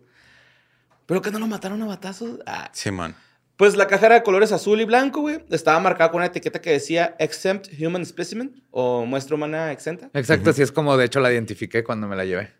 [1.07, 2.39] ¿Pero que no lo mataron a batazos?
[2.47, 2.71] Ah.
[2.73, 3.15] Simón.
[3.57, 5.45] Pues la caja era de colores azul y blanco, güey.
[5.51, 10.11] Estaba marcada con una etiqueta que decía Exempt Human Specimen o muestra humana exenta.
[10.15, 12.53] Exacto, así es como de hecho la identifiqué cuando me la llevé.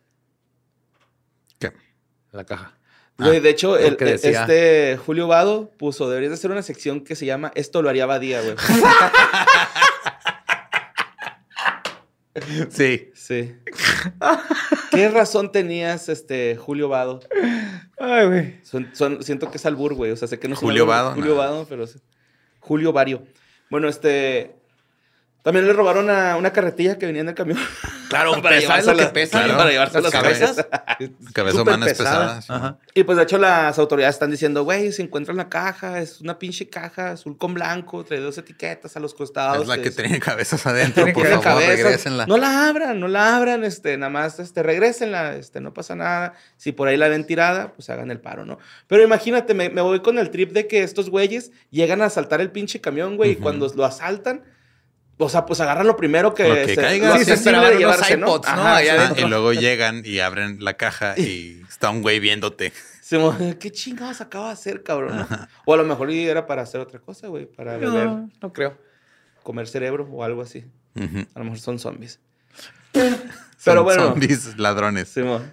[1.61, 1.73] ¿Qué?
[2.33, 2.78] La caja.
[3.19, 7.03] Güey, de hecho, el- porque decía- este Julio Vado puso, deberías de hacer una sección
[7.03, 8.55] que se llama Esto lo haría Badía, güey.
[12.71, 13.11] Sí.
[13.15, 13.55] Sí.
[14.93, 17.21] ¿Qué razón tenías, este, Julio Vado?
[17.99, 18.61] Ay, güey.
[18.63, 20.13] Son- son- siento que es albur, güey.
[20.13, 21.37] O sea, sé que no es Julio albur, Vado, Julio no.
[21.37, 21.87] Vado, pero...
[21.87, 21.99] sí.
[22.61, 23.25] Julio Vario.
[23.71, 24.55] Bueno, este...
[25.49, 27.57] También le robaron a una carretilla que venía en el camión.
[28.11, 29.39] Claro, Para ¿sabes lo que pesa?
[29.45, 30.67] claro, para llevarse las cabezas.
[31.33, 32.43] Cabeza Súper humana es pesada.
[32.43, 32.53] sí.
[32.53, 32.77] Ajá.
[32.93, 36.21] Y pues de hecho las autoridades están diciendo, güey, se encuentra en la caja, es
[36.21, 39.63] una pinche caja azul con blanco, trae dos etiquetas a los costados.
[39.63, 41.77] Es la que es- tiene cabezas adentro, por favor, cabezas.
[41.79, 42.27] regrésenla.
[42.27, 46.35] No la abran, no la abran, este, nada más, este, regrésenla, este, no pasa nada.
[46.59, 48.59] Si por ahí la ven tirada, pues hagan el paro, ¿no?
[48.87, 52.43] Pero imagínate, me, me voy con el trip de que estos güeyes llegan a asaltar
[52.43, 54.43] el pinche camión, güey, y cuando lo asaltan,
[55.19, 57.09] o sea, pues agarran lo primero que, Lo que caiga.
[57.19, 58.27] lo Sí, se llevarse, ¿no?
[58.29, 58.53] iPods, ¿no?
[58.53, 58.99] Ajá, Allá sí.
[59.01, 59.27] Adentro.
[59.27, 62.73] y luego llegan y abren la caja y está un güey viéndote.
[63.03, 63.19] Se
[63.61, 65.27] ¿Qué chingados acaba de hacer, cabrón?
[65.65, 68.79] O a lo mejor era para hacer otra cosa, güey, para beber, No, no creo.
[69.43, 70.65] comer cerebro o algo así.
[71.35, 72.21] A lo mejor son zombies.
[73.61, 74.03] Son Pero bueno.
[74.11, 75.09] Zombies ladrones.
[75.09, 75.53] Simón.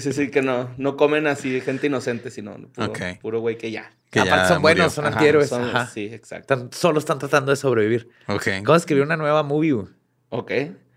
[0.00, 2.98] sí, sí, que no, no comen así gente inocente, sino puro, Ok.
[3.20, 3.92] puro güey que ya.
[4.10, 4.76] Que Aparte ya son murió.
[4.76, 5.48] buenos, son Ajá, antihéroes.
[5.50, 5.86] son- Ajá.
[5.86, 6.54] Sí, exacto.
[6.54, 8.08] Están- solo están tratando de sobrevivir.
[8.26, 8.46] Ok.
[8.62, 9.72] Vamos a escribir una nueva movie.
[9.72, 9.86] güey.
[10.30, 10.50] Ok.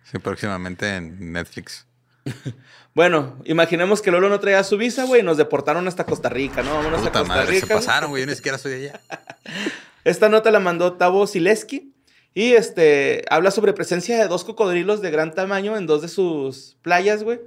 [0.04, 1.86] Sí, próximamente en Netflix.
[2.94, 6.64] Bueno, imaginemos que Lolo no traía su visa, güey, y nos deportaron hasta Costa Rica,
[6.64, 6.76] ¿no?
[6.76, 7.66] Vámonos a Costa madre, se Rica.
[7.74, 7.78] güey.
[7.86, 8.24] pasaron, güey.
[8.24, 9.02] Yo ni siquiera soy de allá.
[10.06, 11.94] Esta nota la mandó Tavo Sileski
[12.34, 16.78] y este habla sobre presencia de dos cocodrilos de gran tamaño en dos de sus
[16.84, 17.42] playas, güey.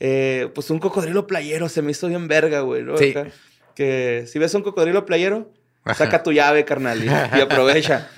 [0.00, 2.82] Eh, pues un cocodrilo playero se me hizo bien verga, güey.
[2.82, 2.96] ¿no?
[2.96, 3.10] Sí.
[3.10, 3.28] Acá,
[3.74, 5.52] Que si ves un cocodrilo playero,
[5.94, 7.08] saca tu llave, carnal, y, y
[7.40, 8.08] aprovecha.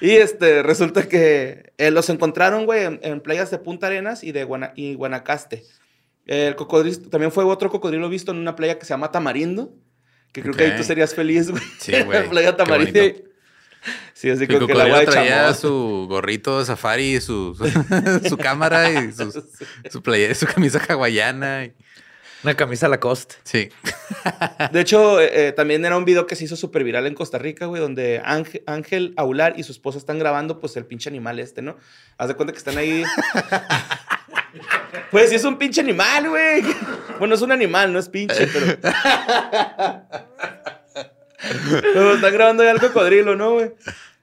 [0.00, 4.32] Y este, resulta que eh, los encontraron, güey, en, en playas de Punta Arenas y
[4.32, 5.64] de Guana- y Guanacaste.
[6.26, 9.74] El cocodrilo, también fue otro cocodrilo visto en una playa que se llama Tamarindo,
[10.32, 11.62] que creo que ahí tú serías feliz, güey.
[11.78, 12.24] Sí, güey.
[12.24, 13.00] la playa Tamarindo.
[14.12, 17.68] Sí, así como que cocodrilo de traía su gorrito de safari, su, su,
[18.28, 19.12] su cámara y
[19.90, 21.64] su, playa, su camisa hawaiana.
[21.66, 21.74] y-
[22.42, 23.36] Una camisa Lacoste.
[23.42, 23.68] Sí.
[24.72, 27.38] De hecho, eh, eh, también era un video que se hizo súper viral en Costa
[27.38, 31.38] Rica, güey, donde Ángel, Ángel Aular y su esposa están grabando, pues, el pinche animal
[31.38, 31.76] este, ¿no?
[32.18, 33.04] Haz de cuenta que están ahí.
[35.10, 36.62] pues sí, es un pinche animal, güey.
[37.18, 38.78] Bueno, es un animal, no es pinche, pero.
[41.80, 43.72] Pero están grabando ya el cocodrilo, ¿no, güey?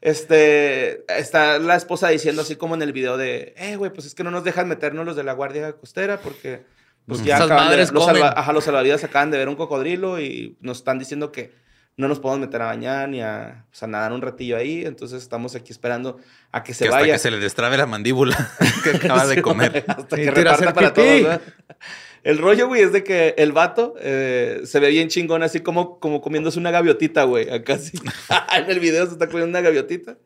[0.02, 4.15] Este, está la esposa diciendo así como en el video de, eh, güey, pues es
[4.15, 6.63] que no nos dejan meternos los de la guardia costera porque,
[7.06, 10.20] pues ya acaban de, madres los, salva- ajá, los salvavidas acaban de ver un cocodrilo
[10.20, 11.54] y nos están diciendo que
[11.98, 15.22] no nos podemos meter a bañar ni a, pues, a nadar un ratillo ahí, entonces
[15.22, 16.17] estamos aquí esperando
[16.52, 17.13] a que se que hasta vaya.
[17.13, 18.36] que se le destrabe la mandíbula
[18.84, 19.84] que acaba de comer.
[19.88, 21.39] Hasta que reparta para todos.
[22.23, 25.99] El rollo, güey, es de que el vato eh, se ve bien chingón, así como,
[25.99, 27.49] como comiéndose una gaviotita, güey.
[27.49, 27.97] Acá sí.
[28.57, 30.17] en el video se está comiendo una gaviotita.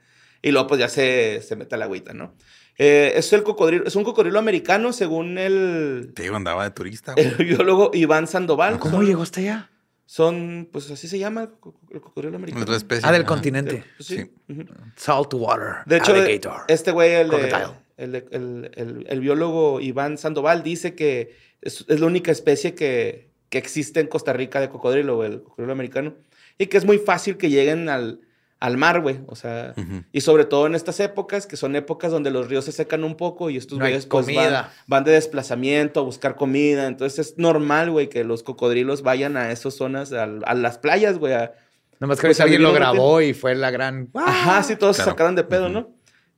[0.41, 2.35] Y luego, pues ya se, se mete a la agüita, ¿no?
[2.77, 7.13] Eh, es, el cocodrilo, es un cocodrilo americano, según el, Te digo, andaba de turista,
[7.13, 7.25] güey.
[7.39, 8.77] el biólogo Iván Sandoval.
[8.79, 9.71] ¿Cómo son, llegó hasta allá?
[10.05, 12.63] Son, pues así se llama el, co- el cocodrilo americano.
[12.63, 13.07] Otra especie.
[13.07, 13.83] Ah, del continente.
[13.97, 14.29] Pues, sí.
[14.47, 14.65] Sí.
[14.97, 15.77] Saltwater.
[15.85, 16.61] De hecho, alligator.
[16.67, 17.79] este güey, el, de- Crocodile.
[17.97, 22.73] el, de- el- el- el biólogo Iván Sandoval, dice que es, es la única especie
[22.75, 26.13] que, que existe en Costa Rica de cocodrilo, güey, el cocodrilo americano.
[26.57, 28.21] Y que es muy fácil que lleguen al,
[28.61, 29.19] al mar, güey.
[29.27, 29.73] O sea,
[30.13, 33.15] y sobre todo en estas épocas, que son épocas donde los ríos se secan un
[33.17, 36.87] poco y estos No güeyes pues, van, van de desplazamiento a buscar comida.
[36.87, 41.17] Entonces es normal, güey, que los cocodrilos vayan a esas zonas, al- a, las playas,
[41.17, 41.51] güey, a,
[41.99, 44.09] Nomás que pues, alguien lo grabó y fue la gran.
[44.13, 45.69] Ajá, sí, todos se sacaron de pedo.
[45.69, 45.89] ¿no?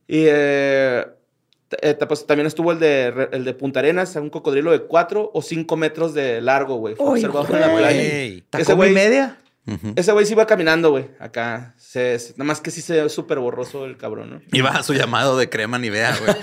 [0.06, 1.04] Y eh,
[1.82, 5.42] eh, pues, también estuvo el de, el de Punta Arenas, un cocodrilo de 4 o
[5.42, 6.94] 5 metros de largo, güey.
[6.94, 8.00] Fue Uy, observado en la playa.
[8.00, 8.44] Ey.
[8.52, 9.36] Ese ¿Tacoma y güey- media?
[9.96, 11.74] Ese güey sí iba caminando, güey, acá.
[11.76, 14.40] Se, se- nada más que sí se ve súper borroso el cabrón, ¿no?
[14.52, 16.34] Iba a su llamado de crema Nivea, güey.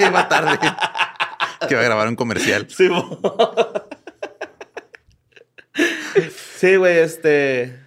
[0.10, 0.58] Iba tarde.
[1.66, 2.66] Que iba a grabar un comercial.
[2.68, 2.88] Sí,
[6.76, 7.83] güey, este...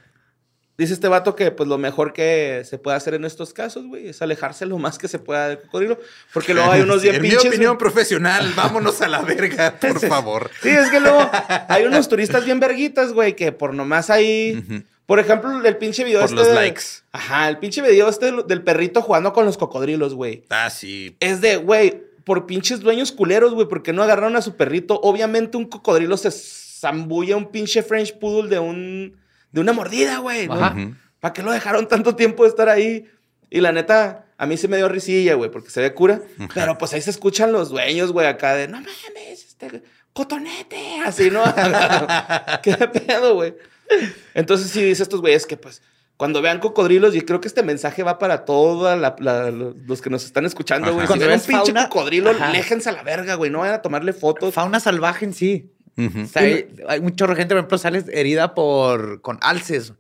[0.78, 4.10] Dice este vato que pues lo mejor que se puede hacer en estos casos, güey,
[4.10, 6.00] es alejarse lo más que se pueda del cocodrilo.
[6.34, 7.44] Porque luego hay unos bien En pinches...
[7.44, 7.80] mi opinión güey.
[7.80, 10.52] profesional, vámonos a la verga, por favor.
[10.62, 11.28] Sí, es que luego
[11.68, 14.64] hay unos turistas bien verguitas, güey, que por nomás ahí.
[15.08, 16.36] Por ejemplo, el pinche video Por este.
[16.36, 16.82] los de- likes.
[17.12, 20.44] Ajá, el pinche video este del- del perrito jugando con los cocodrilos, güey.
[20.50, 21.16] Ah, sí.
[21.20, 25.00] Es de, güey, por pinches dueños culeros, güey, porque no agarraron a su perrito.
[25.02, 29.16] Obviamente un cocodrilo se zambulla un pinche French Poodle de un.
[29.58, 30.48] De una mordida, güey.
[30.48, 30.56] ¿no?
[31.20, 33.06] ¿Para qué lo dejaron tanto tiempo de estar ahí?
[33.50, 36.22] Y la neta, a mí se me dio risilla, güey, porque se ve cura.
[36.54, 39.82] Pero pues ahí se escuchan los dueños, güey, acá de, no mames, este,
[40.14, 41.44] cotonete, así, ¿no?
[42.64, 43.56] ¿Qué pedo, güey?
[44.34, 45.82] Entonces sí dice estos güeyes que pues
[46.18, 49.00] cuando vean cocodrilos, y creo que este mensaje va para todos
[49.86, 51.06] los que nos están escuchando, güey.
[51.06, 53.52] Si Cuando ven un pinche fauna- cocodrilo, aléjense a la verga, güey.
[53.52, 54.52] No vayan a tomarle fotos.
[54.54, 55.72] Fauna salvaje en sí.
[55.98, 56.22] Ujú.
[56.22, 59.94] O sea, hay, hay un chorro de gente, por ejemplo, sale herida por con alces.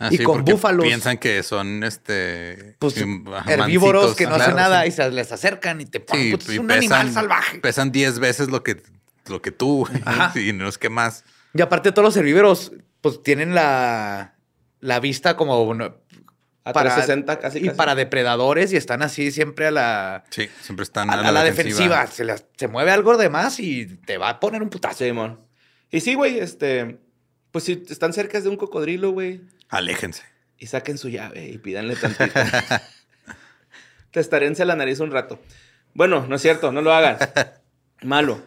[0.00, 0.84] Ah, y con búfalos.
[0.86, 4.88] Piensan que son este Pues herbívoros que no Claro, hacen nada sí.
[4.88, 6.24] y se les acercan y te ponen.
[6.24, 7.58] Sí, puta, es un pesan- animal salvaje.
[7.58, 8.80] Pesan 10 veces lo que,
[9.28, 9.88] lo que tú.
[10.04, 10.38] Ajá.
[10.38, 11.24] Y no es que más.
[11.54, 14.34] Y aparte, todos los herbívoros, pues tienen la,
[14.80, 15.56] la vista como
[16.68, 17.76] A para 360 casi, y casi.
[17.76, 21.42] para depredadores y están así siempre a la, Sí, siempre están a, a, a la
[21.42, 22.06] defensiva.
[22.06, 22.24] Se,
[22.56, 25.04] se mueve algo de más y te va a poner un putazo.
[25.04, 25.40] Simón.
[25.90, 26.98] Y sí, güey, este.
[27.50, 29.40] Pues si están cerca de un cocodrilo, güey.
[29.70, 30.22] Aléjense.
[30.58, 32.38] y saquen su llave y pídanle tantito.
[34.10, 35.40] Testarense la nariz un rato.
[35.94, 37.16] Bueno, no es cierto, no lo hagan.
[38.02, 38.40] Malo.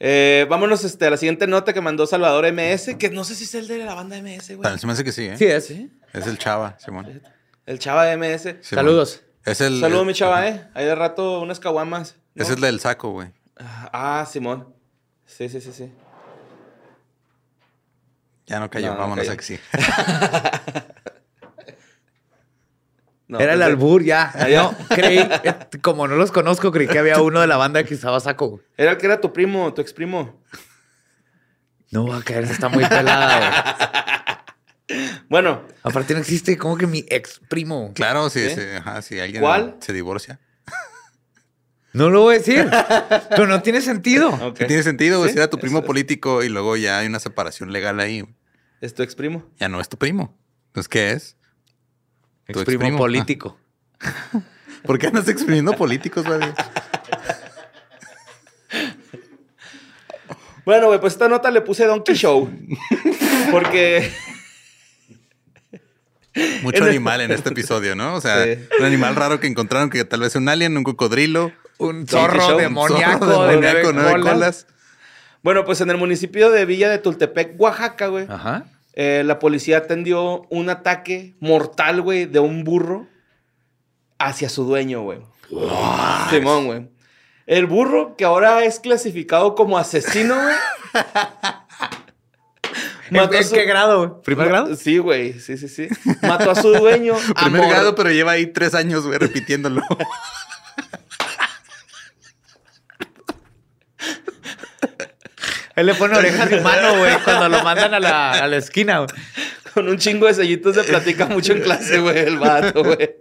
[0.00, 3.44] Eh, vámonos este, a la siguiente nota que mandó Salvador MS, que no sé si
[3.44, 4.78] es el de la banda MS, güey.
[4.78, 5.36] Se me hace que sí, ¿eh?
[5.36, 5.70] Sí, es.
[5.70, 7.22] Es el chava, Simón.
[7.66, 8.56] El chava de MS.
[8.62, 9.22] Saludos.
[9.44, 9.80] Es el.
[9.80, 10.68] Saludos, el- mi chava, eh.
[10.74, 12.16] Ahí de rato unas caguamas.
[12.34, 12.42] ¿no?
[12.44, 13.28] Es el del saco, güey.
[13.56, 14.74] Ah, Simón.
[15.26, 15.92] Sí, sí, sí, sí.
[18.46, 19.32] Ya no cayó, No, no vámonos cayó.
[19.32, 19.58] a que sí.
[23.26, 24.30] No, Era el pues, albur, ya.
[24.34, 24.46] Ah.
[24.50, 27.94] No, creí, eh, como no los conozco, creí que había uno de la banda que
[27.94, 28.48] usaba saco.
[28.50, 28.62] güey.
[28.76, 30.42] Era el que era tu primo, tu ex primo.
[31.90, 34.33] No va a caer, está muy pelada.
[35.28, 37.92] Bueno, Aparte no existe como que mi ex primo.
[37.94, 38.60] Claro, sí, ¿Sí?
[38.78, 39.76] ajá, si alguien ¿Cuál?
[39.80, 40.40] se divorcia.
[41.94, 42.68] No lo voy a decir,
[43.30, 44.52] pero no tiene sentido.
[44.54, 45.30] Tiene sentido, güey.
[45.30, 48.24] Sí, Si era tu primo eso- político y luego ya hay una separación legal ahí.
[48.80, 49.48] Es tu ex primo.
[49.58, 50.36] ya no es tu primo.
[50.66, 51.36] Entonces, ¿qué es?
[52.48, 53.56] Ex Tu primo político.
[54.84, 56.40] ¿Por qué andas exprimiendo políticos, güey?
[60.64, 62.50] Bueno, güey, pues esta nota le puse Donkey Show.
[63.50, 64.10] Porque.
[66.62, 68.14] Mucho En el- animal en este episodio, ¿no?
[68.14, 68.58] O sea, Sí.
[68.78, 72.56] un animal raro que encontraron que tal vez un alien, un cocodrilo, Un zorro Un
[72.62, 74.32] demoníaco zorro de demoníaco, nueve nueve colas.
[74.34, 74.66] colas.
[75.42, 78.26] Bueno, pues en el municipio de Villa de Tultepec, Oaxaca, güey.
[78.28, 78.64] Ajá.
[78.96, 83.08] eh, la policía atendió un ataque mortal, güey, de un burro
[84.18, 85.18] hacia su dueño, güey.
[86.30, 86.88] Simón, güey.
[87.46, 90.54] El burro, que ahora es clasificado como asesino, güey.
[93.10, 93.98] ¿En, mató en su- qué grado?
[94.08, 94.22] güey?
[94.24, 94.74] ¿Primer grado?
[94.76, 95.88] Sí, güey, sí, sí, sí.
[96.22, 97.14] Mató a su dueño.
[97.42, 99.82] Primer grado, pero lleva ahí tres años, güey, repitiéndolo.
[105.76, 108.98] Él le pone orejas de humano, güey, cuando lo mandan a la, a la esquina,
[108.98, 109.08] güey.
[109.74, 113.16] Con un chingo de sellitos de platica mucho en clase, güey, el vato, güey.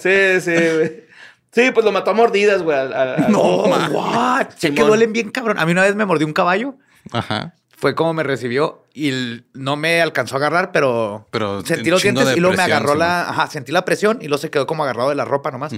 [0.00, 1.04] Sí, sí, güey.
[1.52, 2.78] Sí, pues lo mató a mordidas, güey.
[2.78, 4.46] al- al- al- No, what?
[4.56, 5.58] Sé que duelen bien, cabrón.
[5.58, 6.76] A mí una vez me mordió un caballo.
[7.12, 7.54] Ajá.
[7.78, 12.36] Fue como me recibió y no me alcanzó a agarrar, pero, Pero sentí los dientes
[12.36, 13.28] y luego me agarró sí, la...
[13.30, 15.72] Ajá, sentí la presión y luego se quedó como agarrado de la ropa nomás.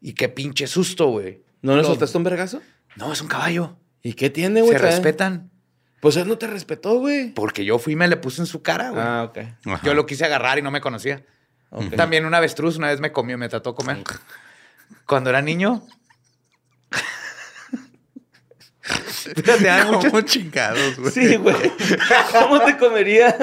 [0.00, 1.44] Y qué pinche susto, güey.
[1.62, 2.60] ¿No le soltaste un vergazo?
[2.96, 3.76] No, es un caballo.
[4.02, 4.72] ¿Y qué tiene, güey?
[4.72, 5.50] Se Trae- respetan.
[6.00, 7.32] Pues él no te respetó, güey.
[7.32, 9.02] Porque yo fui y me le puse en su cara, güey.
[9.02, 9.38] Ah, ok.
[9.66, 9.86] Ajá.
[9.86, 11.24] Yo lo quise agarrar y no me conocía.
[11.70, 11.94] Ok.
[11.94, 14.02] También un avestruz una vez me comió, me trató de comer.
[15.06, 15.86] Cuando era niño.
[19.70, 21.12] Hay muchas- Como chingados, güey.
[21.12, 21.56] Sí, güey.
[22.32, 23.36] ¿Cómo te comería?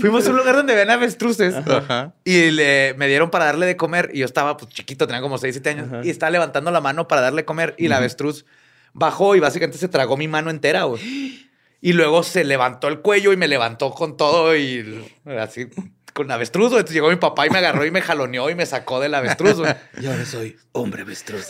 [0.00, 2.12] Fuimos a un lugar donde ven avestruces Ajá.
[2.24, 5.38] y le, me dieron para darle de comer y yo estaba pues, chiquito, tenía como
[5.38, 6.00] 6, 7 años Ajá.
[6.04, 8.44] y estaba levantando la mano para darle comer y la avestruz
[8.92, 11.46] bajó y básicamente se tragó mi mano entera, güey.
[11.80, 15.04] Y luego se levantó el cuello y me levantó con todo y
[15.38, 15.68] así
[16.14, 16.72] con avestruz.
[16.72, 19.56] Entonces llegó mi papá y me agarró y me jaloneó y me sacó del avestruz,
[19.58, 19.74] güey.
[20.00, 21.48] Y ahora soy hombre avestruz.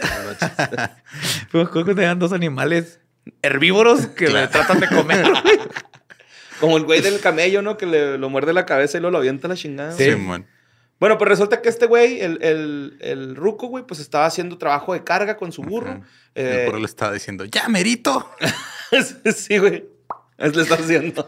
[1.48, 3.00] Fue que tenían dos animales
[3.42, 5.26] herbívoros que le tratan de comer.
[6.60, 7.76] Como el güey del camello, ¿no?
[7.76, 9.92] Que le, lo muerde la cabeza y luego lo avienta la chingada.
[9.92, 10.04] Sí.
[10.04, 10.46] Simón.
[10.98, 14.94] Bueno, pues resulta que este güey, el, el, el ruco, güey, pues estaba haciendo trabajo
[14.94, 15.92] de carga con su burro.
[15.92, 16.02] Ujú.
[16.34, 18.30] Eh, El burro le estaba diciendo, ya, merito.
[19.34, 19.84] sí, güey.
[20.38, 21.26] Es le está haciendo.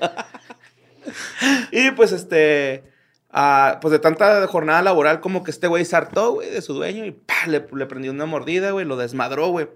[1.70, 2.84] y pues este.
[3.30, 6.72] ah, pues de tanta jornada laboral, como que este güey se hartó, güey, de su
[6.74, 7.46] dueño y ¡pah!
[7.46, 9.68] le, le prendió una mordida, güey, lo desmadró, güey.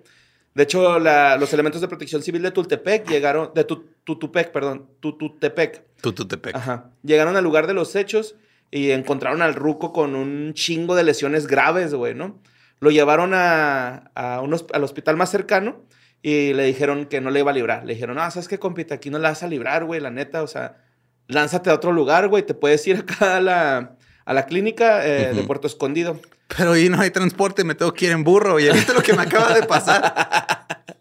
[0.55, 3.51] De hecho, la- los elementos de protección civil de Tultepec llegaron.
[3.55, 4.89] De Tu- Tutupec, perdón.
[5.01, 5.85] Tututepec.
[6.01, 6.61] Tú, tú te pegas.
[6.61, 6.91] Ajá.
[7.03, 8.35] Llegaron al lugar de los hechos
[8.71, 12.41] y encontraron al ruco con un chingo de lesiones graves, güey, ¿no?
[12.81, 15.85] Lo llevaron a, a al hospital más cercano
[16.21, 17.85] y le dijeron que no le iba a librar.
[17.85, 18.97] Le dijeron, no, ¿sabes qué, compita?
[18.97, 20.43] Aquí no la vas a librar, güey, la neta.
[20.43, 20.83] O sea,
[21.29, 22.43] lánzate a otro lugar, güey.
[22.43, 25.43] Te puedes ir acá a la, a la clínica eh, de.
[25.45, 26.21] Puerto Escondido.
[26.57, 28.59] Pero ahí no hay transporte, me tengo que ir en burro.
[28.61, 30.67] ¿Ya viste lo que me acaba de pasar?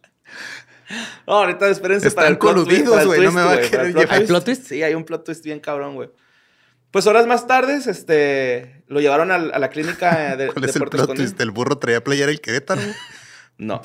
[1.27, 4.12] No, ahorita espérense Están para el coludidos, güey, no me va a querer llevar.
[4.12, 4.67] ¿Hay plot twist?
[4.67, 6.10] Sí, hay un plot twist bien cabrón, güey.
[6.91, 10.79] Pues horas más tarde, este, lo llevaron a, la clínica de, ¿Cuál de es el
[10.81, 11.27] Puerto plot Escondido.
[11.29, 11.39] twist?
[11.39, 12.81] ¿El burro traía playera el Querétaro?
[13.57, 13.81] No,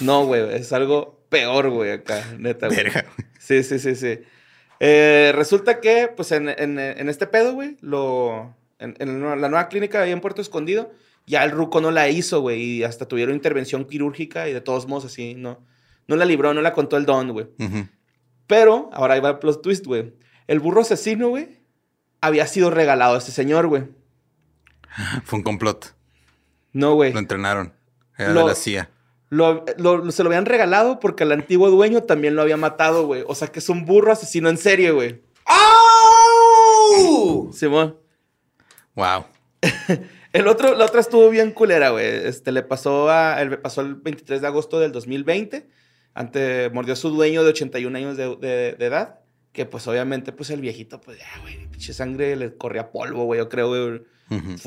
[0.00, 2.76] no, güey, es algo peor, güey, acá, neta, güey.
[2.76, 3.28] Verga, güey.
[3.38, 4.20] Sí, sí, sí, sí.
[4.80, 8.54] Eh, resulta que, pues, en, en- en este pedo, güey, lo...
[8.82, 10.90] En, en la nueva clínica ahí en Puerto Escondido,
[11.26, 14.86] ya el ruco no la hizo, güey, y hasta tuvieron intervención quirúrgica y de todos
[14.88, 15.60] modos así, no,
[16.08, 17.46] no la libró, no la contó el don, güey.
[18.46, 20.12] Pero, ahora ahí va el plot twist, güey.
[20.48, 21.60] El burro asesino, güey,
[22.20, 23.84] había sido regalado a este señor, güey.
[25.24, 25.94] Fue un complot.
[26.72, 27.12] No, güey.
[27.12, 27.72] Lo entrenaron.
[28.18, 28.90] Era Lo- de la CIA.
[29.30, 33.24] Lo, lo- se lo habían regalado porque el antiguo dueño también lo había matado, güey.
[33.26, 35.22] O sea que es un burro asesino en serie, güey.
[37.52, 37.96] Simón.
[38.94, 39.24] Wow.
[40.32, 42.06] El otro, la otra estuvo bien culera, güey.
[42.06, 45.68] Este, le pasó a, el, pasó el 23 de agosto del 2020.
[46.14, 49.20] Ante, mordió a su dueño de 81 años de, de- de edad.
[49.52, 53.38] Que pues obviamente, pues el viejito, pues ya, güey, pinche sangre le corría polvo, güey,
[53.40, 54.02] yo creo, güey.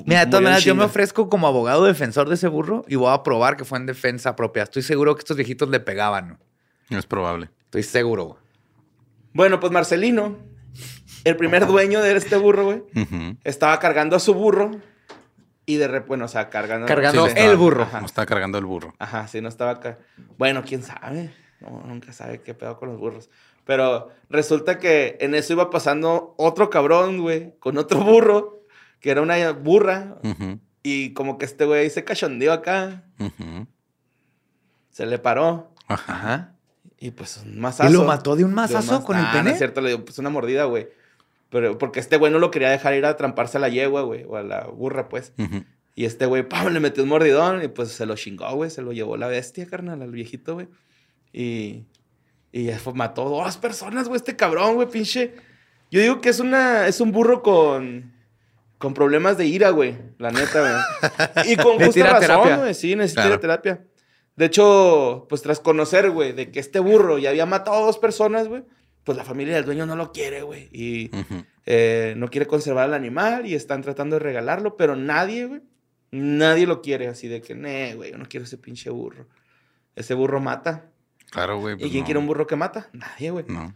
[0.06, 3.12] Mira, de todas maneras, yo me ofrezco como abogado defensor de ese burro y voy
[3.12, 4.62] a probar que fue en defensa propia.
[4.62, 6.38] Estoy seguro que estos viejitos le pegaban.
[6.92, 7.00] ¿no?
[7.00, 7.50] Es probable.
[7.64, 8.26] Estoy seguro.
[8.26, 8.38] güey.
[9.34, 10.38] Bueno, pues Marcelino,
[11.26, 12.84] el primer dueño de este burro, güey,
[13.44, 14.72] estaba cargando a su burro
[15.68, 16.86] Y de repente, bueno, o sea, cargando.
[16.88, 17.88] Cargando Sí, el estaba- burro.
[18.00, 18.94] No estaba cargando el burro.
[19.00, 19.98] Ajá, sí, no estaba acá.
[20.38, 21.34] Bueno, quién sabe.
[21.60, 23.30] No, nunca sabe qué pedo con los burros.
[23.66, 28.62] Pero resulta que en eso iba pasando otro cabrón, güey, con otro burro,
[29.00, 30.18] que era una burra.
[30.84, 33.66] Y como que este güey se cachondeó acá, ujú.
[34.92, 35.72] se le paró.
[35.88, 36.54] Ajá.
[37.00, 37.90] Y pues un mazazo.
[37.90, 39.44] ¿Y lo mató de un De un mazazo maz- con el Ah, pene?
[39.46, 40.88] No es cierto, le dio pues una mordida, güey.
[41.56, 44.26] Pero porque este güey no lo quería dejar ir a tramparse a la yegua, güey,
[44.28, 45.32] o a la burra, pues.
[45.96, 46.74] Y este güey, ¡pam!
[46.74, 48.70] le metió un mordidón y pues se lo chingó, güey.
[48.70, 50.68] Se lo llevó la bestia, carnal, al viejito, güey.
[51.32, 51.86] Y,
[52.52, 55.34] y ya fue- mató dos personas, güey, este cabrón, güey, pinche.
[55.92, 58.12] Yo digo que es una, es un burro con,
[58.78, 61.48] con problemas de ira, güey, la neta, güey.
[61.54, 63.40] Y con Necesita justa razón, güey, sí, necesita Claro.
[63.40, 63.86] terapia.
[64.36, 67.98] De hecho, pues tras conocer, güey, de que este burro ya había matado a dos
[67.98, 68.64] personas, güey,
[69.06, 70.68] pues la familia del dueño no lo quiere, güey.
[70.74, 71.10] Y
[71.66, 75.62] eh, no quiere conservar al animal y están tratando de regalarlo, pero nadie, güey,
[76.12, 77.08] nadie lo quiere.
[77.08, 79.28] Así de que, nee, güey, yo no quiero ese pinche burro.
[79.96, 80.90] Ese burro mata.
[81.32, 81.76] Claro, güey.
[81.76, 82.06] ¿Y pues quién no.
[82.06, 82.90] quiere un burro que mata?
[82.92, 83.46] Nadie, güey.
[83.48, 83.74] No.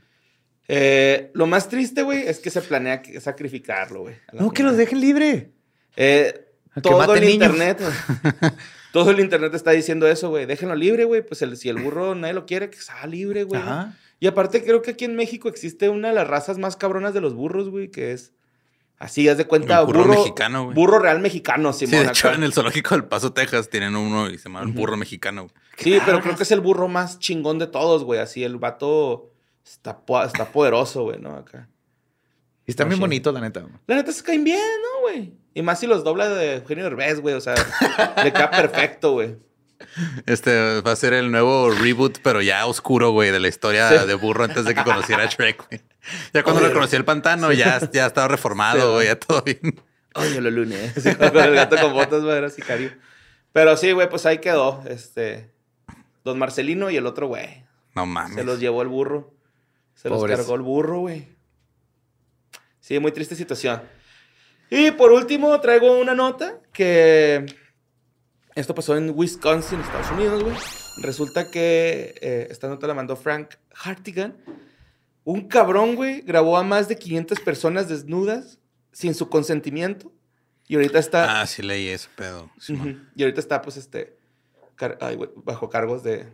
[0.68, 4.16] Eh, lo más triste, güey, es que se planea sacrificarlo, güey.
[4.34, 5.52] No, que los dejen libre.
[5.96, 6.46] Eh,
[6.82, 7.34] todo el niños.
[7.54, 7.82] internet,
[8.94, 10.46] todo el internet está diciendo eso, güey.
[10.46, 11.22] Déjenlo libre, güey.
[11.26, 13.62] Pues el- si el burro nadie lo quiere, que sea libre, güey.
[13.62, 13.94] ¿no?
[14.20, 17.22] Y aparte creo que aquí en México existe una de las razas más cabronas de
[17.22, 18.34] los burros, güey, que es
[18.98, 20.76] así, haz de cuenta, El burro mexicano, güey.
[20.76, 22.04] Burro real mexicano, Sí, Simón.
[22.06, 24.98] de hecho, en el zoológico del Paso, Texas, tienen uno y se llama el burro
[24.98, 25.44] mexicano.
[25.44, 25.54] güey.
[25.78, 28.20] Sí, pero creo que es el burro más chingón de todos, güey.
[28.20, 29.32] Así, el vato
[29.66, 31.36] está, po- está poderoso, güey, ¿no?
[31.38, 31.70] Acá.
[32.68, 33.02] Y están No, bien sí.
[33.02, 33.66] bonitos, la neta.
[33.88, 35.34] La neta se caen bien, ¿no, güey?
[35.54, 37.36] Y más si los dobla de Eugenio Derbez, güey.
[37.36, 37.56] O sea,
[38.24, 39.38] le queda perfecto, güey.
[40.26, 44.08] Este va a ser el nuevo reboot, pero ya oscuro, güey, de la historia Sí.
[44.08, 45.82] de burro antes de que conociera a Shrek, güey.
[46.34, 46.70] Ya cuando Oye.
[46.70, 49.60] lo conocí el pantano, ya, ya estaba Sí, reformado, güey, ya todo bien.
[50.16, 50.94] Oye, lo lunes.
[51.02, 52.92] Sí, con el gato con botas, güey, era sicario.
[53.54, 54.84] Pero sí, güey, pues ahí quedó.
[54.88, 55.52] Este.
[56.24, 57.64] Don Marcelino y el otro, güey.
[57.96, 58.36] No mames.
[58.36, 59.34] Se los llevó el burro.
[59.96, 60.38] Se Pobres.
[60.38, 61.28] los cargó el burro, güey.
[62.80, 63.82] Sí, muy triste situación.
[64.70, 67.46] Y por último, traigo una nota que.
[68.60, 70.56] Esto pasó en Wisconsin, Estados Unidos, güey.
[70.98, 74.36] Resulta que eh, esta nota la mandó Frank Hartigan.
[75.24, 78.60] Un cabrón, güey, grabó a más de 500 personas desnudas
[78.92, 80.12] sin su consentimiento.
[80.68, 81.40] Y ahorita está.
[81.42, 82.52] Ah, sí leí ese pedo.
[83.16, 84.18] Y ahorita está, pues, este.
[84.76, 86.28] car- ay, güey, bajo cargos de.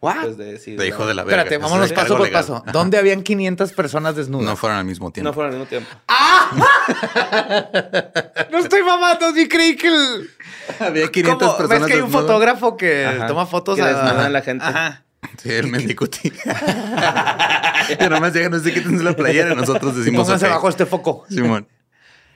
[0.00, 0.28] ¿What?
[0.36, 1.42] de, sí, De hijo de la verga.
[1.42, 2.42] Espérate, vámonos paso por legal.
[2.42, 2.62] paso.
[2.72, 4.46] ¿Dónde habían 500 personas desnudas?
[4.46, 5.28] No fueron al mismo tiempo.
[5.28, 5.88] No fueron al mismo tiempo.
[8.50, 10.30] No estoy mamando, sí creí que el...
[10.80, 11.58] Había 500 ¿Cómo?
[11.58, 11.80] personas.
[11.80, 12.26] ¿Ves que hay un desnudas?
[12.26, 13.26] fotógrafo que Ajá.
[13.26, 14.26] toma fotos a...
[14.26, 14.64] a la gente.
[14.64, 15.04] Ajá.
[15.42, 16.30] Sí, el Mendicuti.
[17.98, 19.54] que nomás llegan, no sé quítense la playera.
[19.54, 20.22] Nosotros decimos.
[20.22, 20.52] pónganse ok.
[20.52, 21.24] bajo este foco.
[21.28, 21.68] Simón.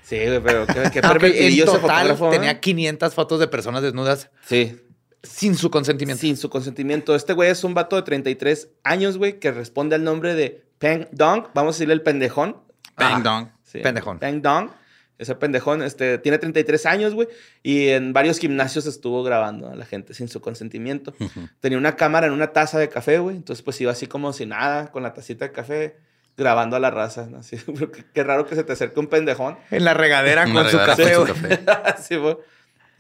[0.03, 3.48] Sí, güey, pero qué, qué Ah, ok, pervertidillo En total fotógrafo, tenía 500 fotos de
[3.48, 4.79] personas desnudas Sí,
[5.23, 6.21] sin su consentimiento.
[6.21, 7.15] sin su consentimiento.
[7.15, 11.07] Este güey es un vato de 33 años, güey, que responde al nombre de Peng
[11.13, 11.47] Dong.
[11.55, 12.57] Vamos a decirle el pendejón.
[12.97, 13.21] Ajá.
[13.21, 13.49] dong.
[13.63, 14.19] Sí, Pendejón.
[14.19, 14.71] Peng Dong.
[15.19, 17.29] Ese pendejón este, tiene 33 años, güey,
[17.63, 21.15] y en varios gimnasios estuvo grabando a la gente sin su consentimiento.
[21.61, 24.47] Tenía una cámara en una taza de café, güey, entonces pues iba así como si
[24.47, 25.97] nada, con la tacita de café,
[26.37, 27.29] grabando a la raza.
[27.31, 27.39] ¿no?
[27.39, 29.59] Así, qué, qué raro que se te acerque un pendejón.
[29.71, 31.15] En la regadera con su regadera café.
[31.15, 31.65] con su güey.
[31.65, 32.03] café.
[32.03, 32.37] sí, güey.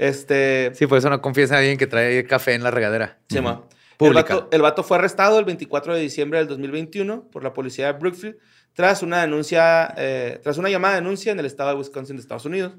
[0.02, 0.72] Este...
[0.74, 3.20] Sí, por eso no confiesa a alguien que trae café en la regadera.
[3.28, 3.62] Sí, ma.
[4.00, 7.86] El vato, el vato fue arrestado el 24 de diciembre del 2021 por la policía
[7.86, 8.34] de Brookfield
[8.72, 12.22] tras una denuncia, eh, tras una llamada de denuncia en el estado de Wisconsin de
[12.22, 12.72] Estados Unidos.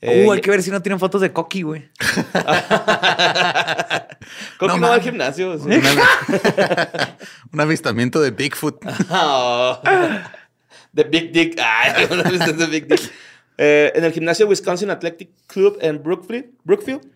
[0.00, 1.90] Eh, Uh, hay que ver si no tienen fotos de Coqui, güey.
[4.58, 5.58] Creo No va al gimnasio.
[5.58, 5.68] sí.
[7.52, 8.78] Un avistamiento de Bigfoot.
[9.10, 9.78] Oh.
[10.94, 11.60] The Big Dick.
[11.62, 13.12] Ay, ¿no viste The Big Dick?
[13.58, 17.10] Eh, en el gimnasio Wisconsin Athletic Club en Brookfield, Brookfield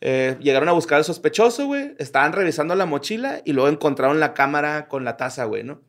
[0.00, 1.94] eh, llegaron a buscar al sospechoso, güey.
[1.98, 5.80] Estaban revisando la mochila y luego encontraron la cámara con la taza, güey, ¿no?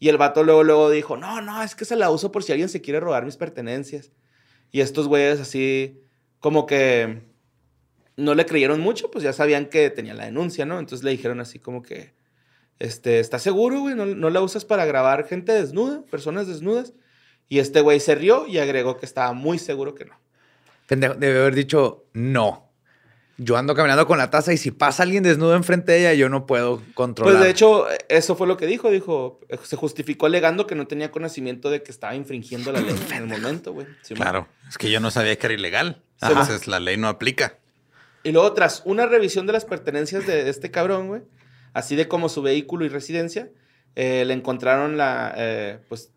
[0.00, 2.52] Y el vato luego, luego dijo, no, no, es que se la uso por si
[2.52, 4.10] alguien se quiere robar mis pertenencias.
[4.72, 6.00] Y estos güeyes así,
[6.40, 7.22] como que
[8.16, 10.78] no le creyeron mucho, pues ya sabían que tenía la denuncia, ¿no?
[10.78, 12.14] Entonces le dijeron así como que,
[12.78, 13.94] este, ¿estás seguro, güey?
[13.94, 16.94] ¿No, no la usas para grabar gente desnuda, personas desnudas?
[17.50, 20.18] Y este güey se rió y agregó que estaba muy seguro que no.
[20.86, 22.70] Pendejo, debe haber dicho no.
[23.38, 26.28] Yo ando caminando con la taza y si pasa alguien desnudo enfrente de ella, yo
[26.28, 27.34] no puedo controlar.
[27.34, 28.88] Pues de hecho, eso fue lo que dijo.
[28.88, 32.94] Dijo, eh, se justificó alegando que no tenía conocimiento de que estaba infringiendo la ley
[33.10, 33.88] en el momento, güey.
[34.02, 34.46] Sí, Claro.
[34.68, 36.02] Es que yo no sabía que era ilegal.
[36.22, 37.58] Entonces la ley no aplica.
[38.22, 41.22] Y luego, tras una revisión de las pertenencias de este cabrón, güey,
[41.72, 43.48] así de como su vehículo y residencia,
[43.96, 46.12] eh, le encontraron la, eh, pues,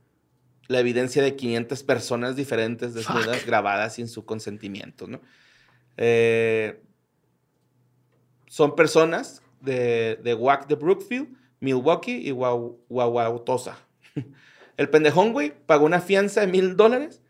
[0.68, 5.22] la evidencia de 500 personas diferentes desnudas grabadas sin su consentimiento, ¿no?
[5.98, 6.82] Eh,
[8.48, 13.78] son personas de, de WAC de Brookfield, Milwaukee y Wauwatosa.
[14.78, 17.22] El pendejón, güey, pagó una fianza de mil dólares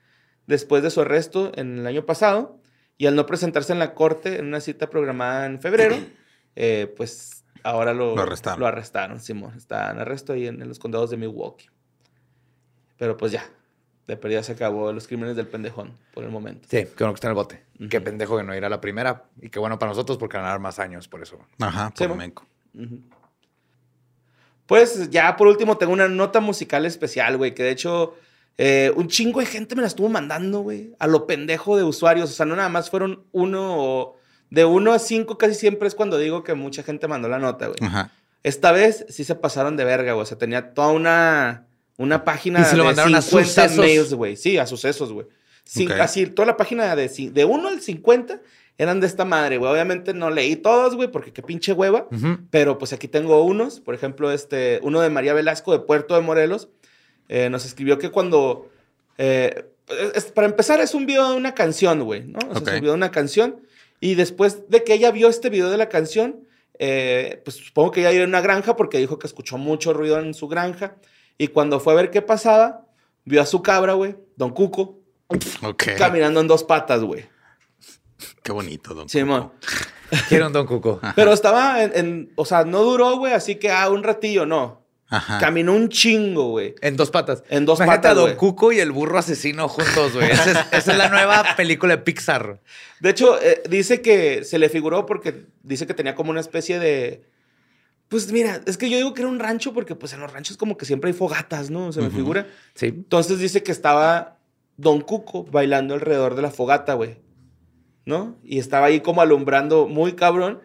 [0.48, 2.60] después de su arresto en el año pasado
[2.98, 5.96] y al no presentarse en la corte en una cita programada en febrero,
[6.56, 8.60] eh, pues ahora lo, Lo arrestaron.
[8.60, 9.56] Lo arrestaron, Simón.
[9.56, 11.70] Está en arresto ahí en, en los condados de Milwaukee.
[12.98, 13.46] Pero pues ya,
[14.08, 16.68] de perdida se acabó los crímenes del pendejón por el momento.
[16.70, 17.64] Sí, qué bueno que está en el bote.
[17.90, 19.26] Qué pendejo que no ir a la primera.
[19.42, 21.38] Y qué bueno para nosotros porque van a dar más años por eso.
[21.60, 22.46] Ajá, Sí, por mo- menco.
[22.76, 23.00] Ujú.
[24.66, 28.16] Pues ya por último tengo una nota musical especial, güey, que de hecho
[28.58, 32.30] eh, un chingo de gente me la estuvo mandando, güey, a lo pendejo de usuarios.
[32.30, 34.18] O sea, no nada más fueron uno o
[34.50, 37.68] de uno a cinco casi siempre es cuando digo que mucha gente mandó la nota,
[37.68, 37.78] güey.
[37.82, 38.12] Ajá.
[38.44, 40.24] Esta vez sí se pasaron de verga, güey.
[40.24, 41.66] O sea, tenía toda una,
[41.98, 43.78] una página ¿Y se lo de mandaron a 50 sucesos?
[43.78, 44.36] mails, güey.
[44.36, 45.28] Sí, a sucesos, güey.
[45.68, 46.00] Cin- Ok.
[46.00, 48.42] Así, toda la página de, de 1 al 50
[48.78, 49.72] eran de esta madre, güey.
[49.72, 52.08] Obviamente no leí todos, güey, porque qué pinche hueva.
[52.50, 53.80] Pero pues aquí tengo unos.
[53.80, 56.70] Por ejemplo, este, uno de María Velasco de Puerto de Morelos.
[57.30, 58.70] eh, nos escribió que cuando...
[59.18, 59.66] eh,
[60.16, 62.40] es- para empezar, es un video de una canción, güey, ¿no?
[62.50, 62.68] O sea, Ok.
[62.68, 63.62] es un video de una canción.
[64.00, 66.42] Y después de que ella vio este video de la canción,
[66.80, 70.20] eh, pues supongo que ella iba a una granja porque dijo que escuchó mucho ruido
[70.20, 70.96] en su granja.
[71.38, 72.86] Y cuando fue a ver qué pasaba,
[73.26, 75.00] vio a su cabra, güey, Don Cuco,
[75.64, 75.84] Ok.
[75.98, 77.26] caminando en dos patas, güey.
[78.44, 79.10] Qué bonito, don.
[79.10, 79.52] Simón.
[80.30, 81.00] Quiero un Don Cuco.
[81.16, 84.82] Pero estaba en, en- o sea, no duró, güey, así que, ah, un ratillo, no.
[85.10, 85.38] Ajá.
[85.40, 86.74] Caminó un chingo, güey.
[86.82, 87.44] En dos patas.
[87.50, 88.36] En dos Imagínate patas, a Don.
[88.36, 90.32] Cuco y el burro asesino juntos, güey.
[90.32, 92.62] Esa es, esa es la nueva película de Pixar.
[93.00, 96.80] De hecho, eh, dice que se le figuró porque dice que tenía como una especie
[96.80, 97.26] de...
[98.14, 100.56] Pues mira, es que yo digo que era un rancho porque pues en los ranchos
[100.56, 101.92] como que siempre hay fogatas, ¿no?
[101.92, 102.46] Se me figura.
[102.76, 102.86] Sí.
[102.86, 104.38] Entonces dice que estaba
[104.78, 107.18] Don Cuco bailando alrededor de la fogata, güey.
[108.06, 108.38] ¿No?
[108.44, 110.62] Y estaba ahí como alumbrando muy cabrón.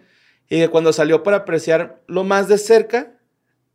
[0.50, 3.14] Y que cuando salió para apreciar lo más de cerca,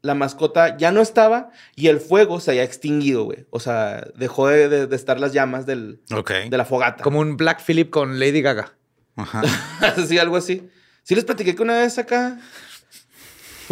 [0.04, 3.48] la mascota ya no estaba y el fuego se había extinguido, güey.
[3.50, 6.00] O sea, dejó de, de- de estar las llamas del,
[6.48, 7.04] de la fogata.
[7.04, 8.74] Como un Black Phillip con Lady Gaga.
[9.16, 9.42] Ajá.
[10.08, 10.70] sí, algo así.
[11.02, 12.40] Sí les platiqué que una vez acá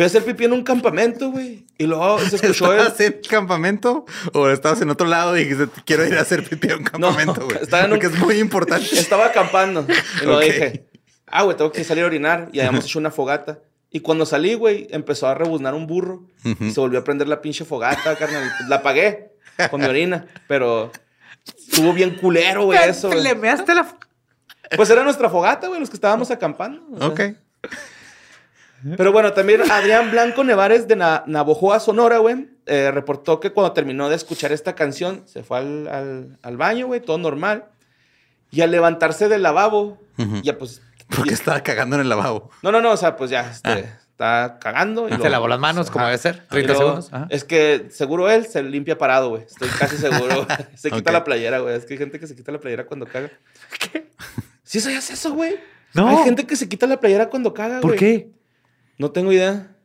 [0.01, 1.65] fui a hacer pipí en un campamento, güey.
[1.77, 2.79] Y luego se escuchó el...
[2.79, 6.71] ¿Estabas en campamento o estabas en otro lado y dijiste, quiero ir a hacer pipí
[6.71, 7.57] a un campamento, güey?
[7.61, 8.87] estaba en un- Porque es muy importante.
[8.99, 9.85] Estaba acampando.
[10.21, 10.43] Y lo Ok.
[10.43, 10.85] dije.
[11.27, 12.49] Ah, güey, tengo que salir a orinar.
[12.51, 13.59] Y habíamos hecho una fogata.
[13.89, 16.25] Y cuando salí, güey, empezó a rebuznar un burro.
[16.45, 16.63] Ujú.
[16.65, 18.49] Y se volvió a prender la pinche fogata, carnal.
[18.69, 19.33] La apagué
[19.69, 20.25] con mi orina.
[20.47, 20.91] Pero
[21.45, 23.07] estuvo bien culero, güey, eso.
[23.09, 23.21] güey.
[23.21, 23.97] Le measte la...
[24.75, 26.81] Pues era nuestra fogata, güey, los que estábamos acampando.
[26.93, 27.07] o sea.
[27.07, 27.21] Ok.
[28.97, 33.73] Pero bueno, también Adrián Blanco Nevares de Na- Navojoa, Sonora, güey, eh, reportó que cuando
[33.73, 37.65] terminó de escuchar esta canción, se fue al, al- al baño, güey, todo normal.
[38.49, 40.41] Y al levantarse del lavabo, Ujú.
[40.43, 40.81] ya pues...
[41.15, 42.49] Porque estaba cagando en el lavabo.
[42.63, 43.77] No, no, no, o sea, pues ya, este, Ah.
[44.11, 45.07] está cagando.
[45.07, 46.43] y Se luego- lavó las manos, como debe ser.
[46.45, 47.13] Y 30 luego, segundos.
[47.13, 47.27] Ajá.
[47.29, 49.43] Es que seguro él se limpia parado, güey.
[49.43, 50.45] Estoy casi seguro.
[50.75, 51.75] se quita la playera, güey.
[51.75, 53.29] Es que hay gente que se quita la playera cuando caga.
[53.91, 54.09] ¿Qué?
[54.63, 55.59] ¿Sí sabías eso, güey?
[55.93, 56.07] No.
[56.07, 57.99] Hay gente que se quita la playera cuando caga, ¿Por güey.
[57.99, 58.29] qué?
[59.01, 59.75] No tengo idea.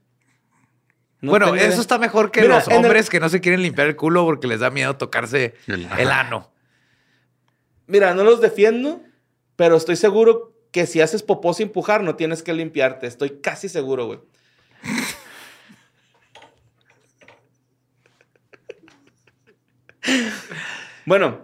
[1.23, 1.81] No bueno, tengo eso idea.
[1.81, 4.47] está mejor que Mira, los el- hombres que no se quieren limpiar el culo porque
[4.47, 6.53] les da miedo tocarse El- el ano.
[7.87, 9.01] Mira, no los defiendo,
[9.57, 13.07] pero estoy seguro que si haces popó sin empujar, no tienes que limpiarte.
[13.07, 14.19] Estoy casi seguro, güey.
[21.05, 21.41] bueno,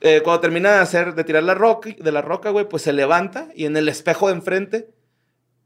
[0.00, 2.92] eh, cuando termina de hacer, de tirar la roca, de la roca, güey, pues se
[2.92, 4.90] levanta y en el espejo de enfrente,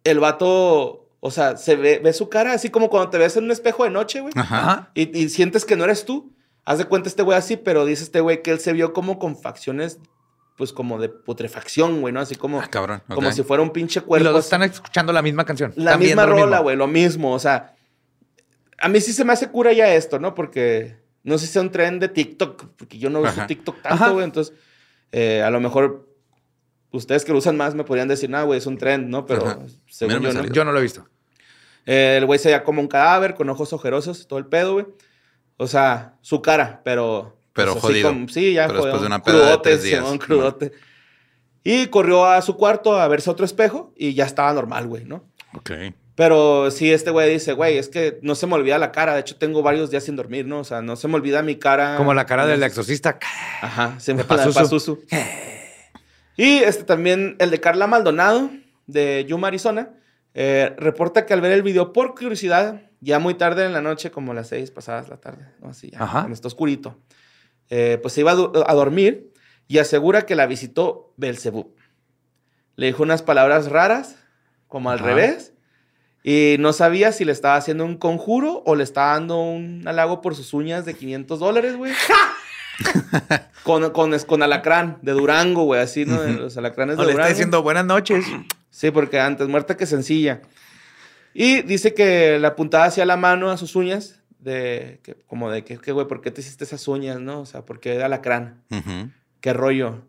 [0.04, 3.44] el vato, o sea, se ve, ve su cara así como cuando te ves en
[3.44, 4.32] un espejo de noche, güey.
[4.36, 4.90] Ajá.
[4.94, 6.32] Y, y sientes que no eres tú.
[6.64, 9.18] Haz de cuenta este güey así, pero dice este güey que él se vio como
[9.18, 9.98] con facciones,
[10.56, 12.20] pues como de putrefacción, güey, ¿no?
[12.20, 13.02] Así como, Ah, cabrón.
[13.08, 14.24] como si fuera un pinche Y cuerpo.
[14.24, 14.46] los dos así.
[14.48, 15.72] están escuchando la misma canción.
[15.76, 17.32] La misma rola, güey, lo mismo.
[17.32, 17.74] O sea,
[18.80, 20.34] a mí sí se me hace cura ya esto, ¿no?
[20.34, 23.46] Porque no sé si sea un tren de TikTok, porque yo no uso Ajá.
[23.46, 24.24] TikTok tanto, güey.
[24.24, 24.54] Entonces,
[25.12, 26.07] eh, a lo mejor
[26.92, 29.26] ustedes que lo usan más me podrían decir, nada, güey, es un trend, ¿no?
[29.26, 29.58] Pero Ajá.
[29.88, 30.44] según yo, ¿no?
[30.46, 31.06] Yo no lo he visto.
[31.86, 34.86] Eh, el güey se veía como un cadáver, con ojos ojerosos, todo el pedo, güey.
[35.56, 37.36] O sea, su cara, pero...
[37.54, 38.08] Pero así jodido.
[38.10, 39.00] como- sí, ya Pero después jodido.
[39.00, 40.00] de una peda de Crudote, tres días.
[40.04, 40.72] Simón, crudote.
[41.64, 45.24] Y corrió a su cuarto a verse otro espejo y ya estaba normal, güey, ¿no?
[45.54, 45.70] Ok.
[46.14, 49.14] Pero sí, este güey dice, güey, es que no se me olvida la cara.
[49.14, 50.60] De hecho, tengo varios días sin dormir, ¿no?
[50.60, 51.96] O sea, no se me olvida mi cara.
[51.96, 53.18] Como la cara del exorcista.
[53.60, 54.54] Ajá, se me Pazuzu.
[54.58, 54.98] Pazuzu.
[56.38, 58.48] Y este también, el de Carla Maldonado,
[58.86, 59.90] de Yuma, Arizona,
[60.34, 64.12] eh, reporta que al ver el video por curiosidad, ya muy tarde en la noche,
[64.12, 65.70] como las seis pasadas la tarde, ¿no?
[65.70, 66.20] Así ya, Ajá.
[66.20, 66.96] cuando está oscurito,
[67.70, 69.32] eh, pues se iba a, dormir
[69.66, 71.74] y asegura que la visitó Belzebub.
[72.76, 74.14] le dijo unas palabras raras,
[74.68, 75.54] como al revés.
[76.22, 80.20] Y no sabía si le estaba haciendo un conjuro o le estaba dando un halago
[80.20, 81.92] por sus uñas de 500 dólares, güey.
[83.64, 86.22] con, con, con alacrán de Durango, güey, así, ¿no?
[86.22, 87.26] Los alacranes de O le Durango.
[87.28, 88.24] está diciendo buenas noches.
[88.70, 90.42] Sí, porque antes muerta que sencilla.
[91.34, 95.64] Y dice que le apuntaba hacia la mano a sus uñas, de que, como de
[95.64, 97.40] que, güey, ¿por qué te hiciste esas uñas, no?
[97.40, 98.62] O sea, ¿por qué alacrán?
[99.40, 100.02] ¿Qué rollo?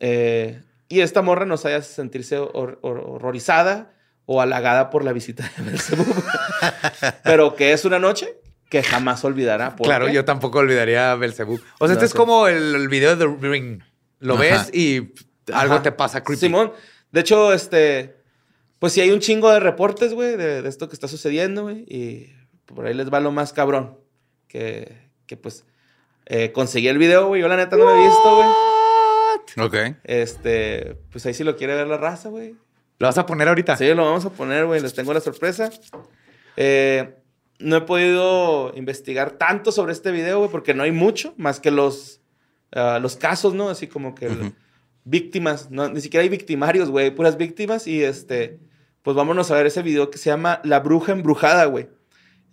[0.00, 3.92] Eh, y esta morra no sabía sentirse hor- hor- horrorizada
[4.26, 6.06] o halagada por la visita de Belzebub.
[7.24, 8.36] Pero que es una noche
[8.68, 9.76] que jamás olvidará.
[9.76, 10.12] ¿Por Claro, qué?
[10.12, 11.60] yo tampoco olvidaría a Belzebub.
[11.78, 13.80] O sea, este es como el, el video de The Ring.
[14.20, 14.42] Lo Ajá.
[14.42, 15.12] ves y
[15.52, 15.82] algo Ajá.
[15.82, 16.40] te pasa creepy.
[16.40, 16.72] Simón,
[17.12, 18.16] de hecho, este,
[18.78, 21.84] pues sí hay un chingo de reportes, güey, de, de esto que está sucediendo, güey,
[21.88, 22.32] y
[22.66, 23.96] por ahí les va lo más cabrón,
[24.48, 25.64] que, que pues
[26.26, 28.48] eh, conseguí el video, güey, yo la neta no lo he visto, güey.
[29.66, 29.96] Ok.
[30.04, 32.54] Este, pues ahí sí lo quiere ver la raza, güey.
[32.98, 33.76] ¿Lo vas a poner ahorita?
[33.76, 35.70] Sí, lo vamos a poner, güey, les tengo la sorpresa.
[36.56, 37.14] Eh,
[37.58, 41.70] no he podido investigar tanto sobre este video, güey, porque no hay mucho, más que
[41.70, 42.20] los,
[42.72, 43.68] ah, los casos, ¿no?
[43.68, 44.52] Así como que
[45.04, 48.60] víctimas, no, ni siquiera hay victimarios, güey, puras víctimas y este,
[49.02, 51.88] pues vámonos a ver ese video que se llama La Bruja Embrujada, güey.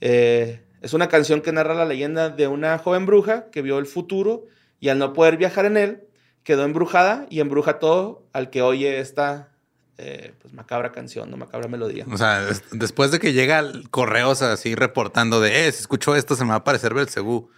[0.02, 3.86] Eh, es una canción que narra la leyenda de una joven bruja que vio el
[3.86, 4.46] futuro
[4.80, 6.04] y al no poder viajar en él,
[6.44, 9.55] quedó embrujada y embruja todo al que oye esta
[9.98, 12.06] eh, pues macabra canción, no macabra melodía.
[12.12, 16.16] O sea, es- después de que llega el correos así reportando de, eh, si escucho
[16.16, 17.50] esto se me va a aparecer Belcebú.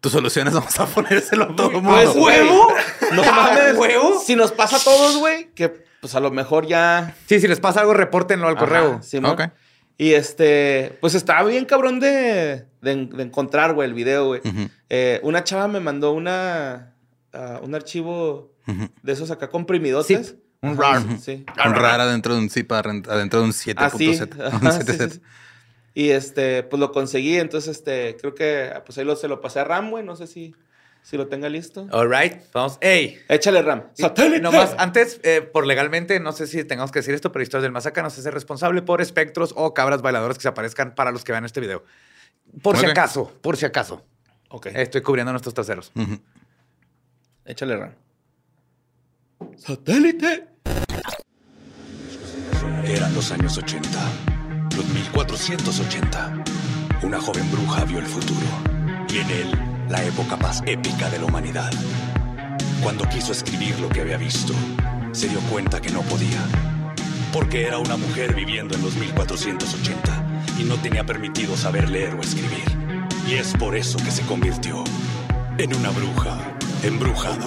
[0.00, 1.90] Tu solución es vamos a ponérselo a todo el mundo.
[1.90, 2.46] Pues, güey,
[3.12, 4.20] no mames, huevo.
[4.24, 5.68] Si nos pasa a todos, güey, que
[6.00, 9.02] pues a lo mejor ya Sí, si les pasa algo, repórtenlo al correo.
[9.02, 9.32] Simón.
[9.32, 9.42] Ok.
[10.00, 14.40] Y este, pues estaba bien cabrón de, de, de encontrar, güey, el video, güey.
[14.88, 16.94] Eh, una chava me mandó una,
[17.32, 18.52] ah, un archivo
[19.02, 20.28] de esos acá comprimidotes.
[20.28, 21.02] Zip, un RAR.
[21.20, 21.44] Sí.
[21.64, 23.76] Un rara dentro de un zip adent- adentro de un 7.7.
[23.78, 24.08] Así.
[24.08, 25.08] un ajá, sí, 7.7.
[25.08, 25.20] sí, sí.
[25.94, 29.60] Y este, pues lo conseguí, entonces este, creo que pues ahí lo, se lo pasé
[29.60, 30.54] a Ram, güey, no sé si,
[31.02, 31.88] si lo tenga listo.
[31.90, 32.34] All right.
[32.52, 32.78] Vamos.
[32.80, 33.18] ¡Ey!
[33.28, 33.84] Échale Ram.
[33.94, 34.40] ¡Satélite!
[34.40, 37.72] Nomás, antes, eh, por legalmente, no sé si tengamos que decir esto, pero Historias del
[37.72, 41.24] Masaca no se hace responsable por espectros o cabras bailadoras que se aparezcan para los
[41.24, 41.84] que vean este video.
[42.62, 44.04] Por si acaso, por si acaso.
[44.50, 45.90] Ok, Estoy cubriendo nuestros traseros.
[47.44, 47.92] Échale Ram.
[49.56, 50.48] ¡Satélite!
[52.84, 53.88] Eran los años 80,
[54.76, 56.44] los 1480.
[57.02, 58.46] Una joven bruja vio el futuro
[59.12, 59.50] y en él
[59.88, 61.70] la época más épica de la humanidad.
[62.82, 64.52] Cuando quiso escribir lo que había visto,
[65.12, 66.40] se dio cuenta que no podía,
[67.32, 72.20] porque era una mujer viviendo en los 1480 y no tenía permitido saber leer o
[72.20, 72.64] escribir.
[73.28, 74.84] Y es por eso que se convirtió
[75.58, 76.38] en una bruja
[76.82, 77.46] embrujada.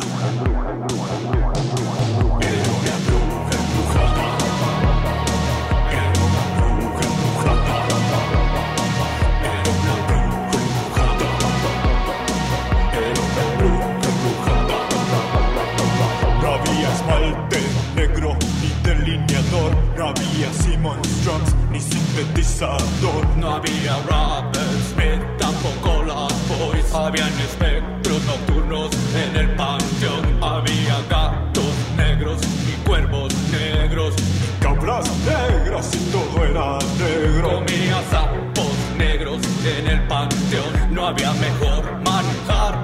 [19.51, 23.27] No había Simon Strums ni sintetizador.
[23.35, 26.93] No había Robert tampoco las Boys.
[26.93, 30.41] Habían espectros nocturnos en el panteón.
[30.41, 34.15] Había gatos negros y cuervos negros.
[34.61, 37.55] Cabras negras y todo era negro.
[37.55, 40.93] Comía sapos negros en el panteón.
[40.93, 42.79] No había mejor manjar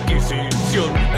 [0.00, 1.09] adquisición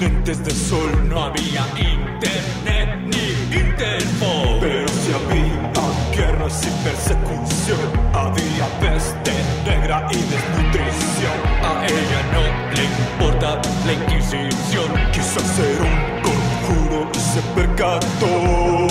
[0.00, 4.58] lentes de sol, no había internet ni Interpol.
[4.60, 5.72] Pero si había
[6.14, 7.78] guerras y persecución,
[8.12, 9.32] había peste
[9.66, 11.38] negra y desnutrición.
[11.62, 12.42] A ella no
[12.74, 18.84] le importa la Inquisición, quiso hacer un conjuro y se percató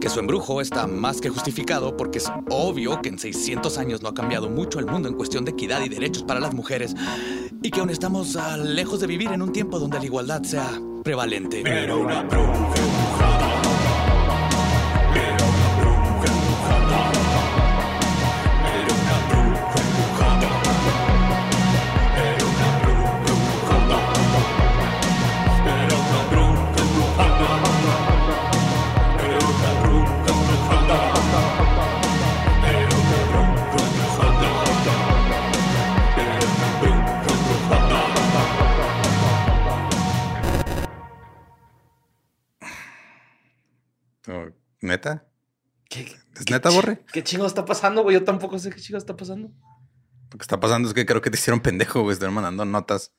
[0.00, 4.08] que su embrujo está más que justificado porque es obvio que en 600 años no
[4.08, 6.96] ha cambiado mucho el mundo en cuestión de equidad y derechos para las mujeres
[7.62, 11.60] y que aún estamos lejos de vivir en un tiempo donde la igualdad sea prevalente.
[11.60, 13.21] Era una bruja
[46.52, 47.04] neta, chi- Borre?
[47.12, 48.14] ¿Qué chingo está pasando, güey?
[48.14, 49.48] Yo tampoco sé qué chingo está pasando.
[50.30, 52.14] Lo que está pasando es que creo que te hicieron pendejo, güey.
[52.14, 53.12] Están mandando notas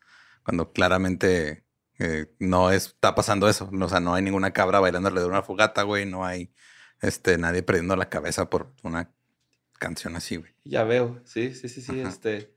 [0.43, 1.63] cuando claramente
[1.99, 3.69] eh, no está pasando eso.
[3.71, 6.05] O sea, no hay ninguna cabra bailando alrededor de una fogata, güey.
[6.05, 6.51] No hay
[7.01, 9.11] este, nadie perdiendo la cabeza por una
[9.79, 10.51] canción así, güey.
[10.63, 11.21] Ya veo.
[11.25, 11.99] Sí, sí, sí, sí.
[11.99, 12.09] Ajá.
[12.09, 12.53] Este.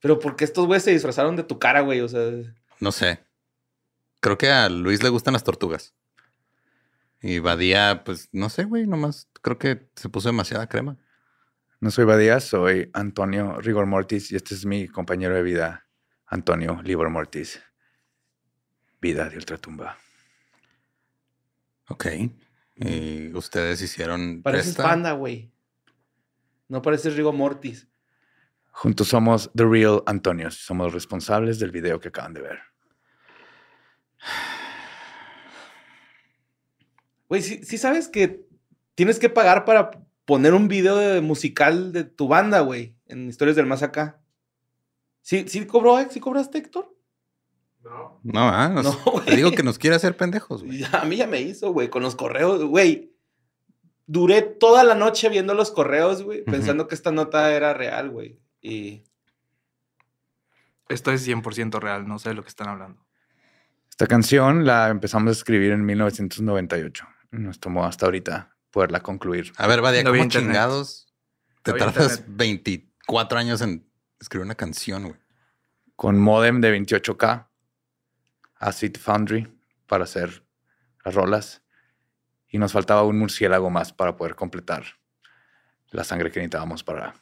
[0.00, 2.00] Pero ¿por qué estos güeyes se disfrazaron de tu cara, güey?
[2.00, 2.20] O sea.
[2.80, 3.24] No sé.
[4.20, 5.94] Creo que a Luis le gustan las tortugas.
[7.22, 8.86] Y Badía, pues no sé, güey.
[8.86, 10.96] Nomás creo que se puso demasiada crema.
[11.78, 15.86] No soy Badía, soy Antonio Rigor Mortis y este es mi compañero de vida,
[16.26, 17.60] Antonio Libor Mortis.
[19.02, 19.98] Vida de ultratumba.
[21.88, 22.06] Ok.
[22.76, 24.40] Y ustedes hicieron.
[24.42, 24.82] Pareces esta?
[24.82, 25.52] panda, güey.
[26.68, 27.86] No pareces Rigo Mortis.
[28.70, 30.56] Juntos somos The Real Antonios.
[30.56, 32.60] Somos responsables del video que acaban de ver.
[37.28, 38.53] Güey, sí, sí sabes que
[38.94, 39.90] tienes que pagar para
[40.24, 44.20] poner un video de musical de tu banda, güey, en Historias del Más Acá.
[45.22, 46.08] ¿Sí, sí cobró, eh?
[46.10, 46.94] ¿Sí cobraste, Héctor?
[48.22, 50.78] No, ah, nos- No, te digo que nos quiere hacer pendejos, güey.
[50.78, 53.12] Ya, a mí ya me hizo, güey, con los correos, güey.
[54.06, 58.38] Duré toda la noche viendo los correos, güey, pensando que esta nota era real, güey.
[58.60, 59.02] Y
[60.88, 63.04] Esto es 100% real, no sé de lo que están hablando.
[63.88, 67.06] Esta canción la empezamos a escribir en 1998.
[67.30, 69.52] Nos tomó hasta ahorita poderla concluir.
[69.56, 71.06] A ver, Badia, No ¿cómo chingados
[71.62, 72.36] te No tardas internet.
[72.36, 73.88] 24 años en
[74.20, 75.16] escribir una canción, güey?
[75.94, 77.46] Con modem de 28K,
[78.56, 79.46] Acid Foundry
[79.86, 80.44] para hacer
[81.04, 81.62] las rolas.
[82.48, 84.84] Y nos faltaba un murciélago más para poder completar
[85.90, 87.14] la sangre que necesitábamos para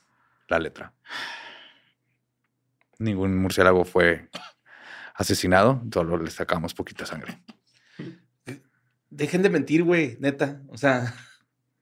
[0.49, 0.95] la letra.
[2.99, 4.31] Ningún murciélago fue
[5.15, 7.43] asesinado, solo le sacamos poquita sangre.
[9.11, 10.63] dejen de mentir, güey, neta.
[10.69, 11.15] O sea,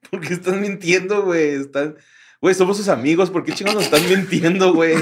[0.11, 1.55] ¿por qué están mintiendo, güey?
[1.61, 1.97] Están...
[2.41, 4.95] Güey, somos sus amigos, ¿por qué chicos nos están mintiendo, güey?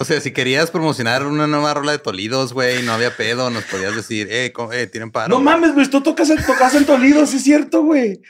[0.00, 3.62] O sea, si querías promocionar una nueva rola de Tolidos, güey, no había pedo, nos
[3.64, 5.28] podías decir, eh, co- eh tienen paro.
[5.28, 8.20] No mames, güey, tú tocas en, tocas en Toledo, sí es cierto, güey.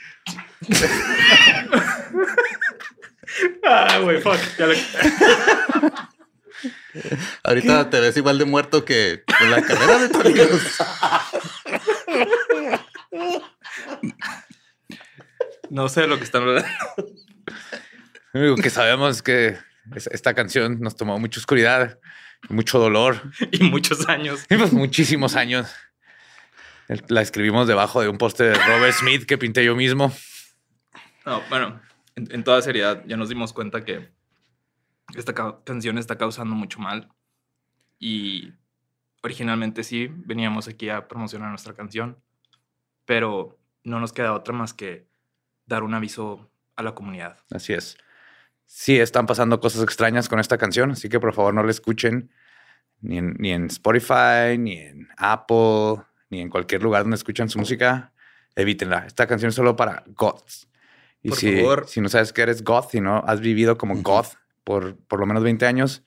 [3.67, 4.37] Ah, güey, fuck.
[4.59, 4.75] Ya lo-
[7.43, 10.61] Ahorita te ves igual de muerto que en la carrera de Tolidos.
[15.69, 16.67] No sé de lo que están hablando.
[18.33, 19.57] Lo único que sabemos es que
[19.95, 21.99] es- esta canción nos tomó mucha oscuridad,
[22.49, 24.45] mucho dolor, Y muchos años.
[24.49, 25.73] y pues muchísimos años.
[27.07, 30.13] La escribimos debajo de un poste de Robert Smith que pinté yo mismo.
[31.25, 31.81] No, bueno,
[32.15, 34.11] en, en toda seriedad, ya nos dimos cuenta que
[35.15, 37.09] esta ca- canción está causando mucho mal.
[37.97, 38.53] Y
[39.23, 42.21] originalmente sí, veníamos aquí a promocionar nuestra canción,
[43.05, 45.07] pero no nos queda otra más que
[45.65, 47.37] dar un aviso a la comunidad.
[47.51, 47.97] Así es.
[48.65, 52.31] Sí, están pasando cosas extrañas con esta canción, así que por favor no la escuchen
[53.01, 57.59] ni en, ni en Spotify, ni en Apple, ni en cualquier lugar donde escuchan su
[57.59, 58.11] música.
[58.55, 59.05] Evítenla.
[59.05, 60.67] Esta canción es solo para goths.
[61.21, 61.87] Y Por si, favor.
[61.87, 64.33] si no sabes que eres goth y no has vivido como goth
[64.63, 66.03] por por lo menos 20 años,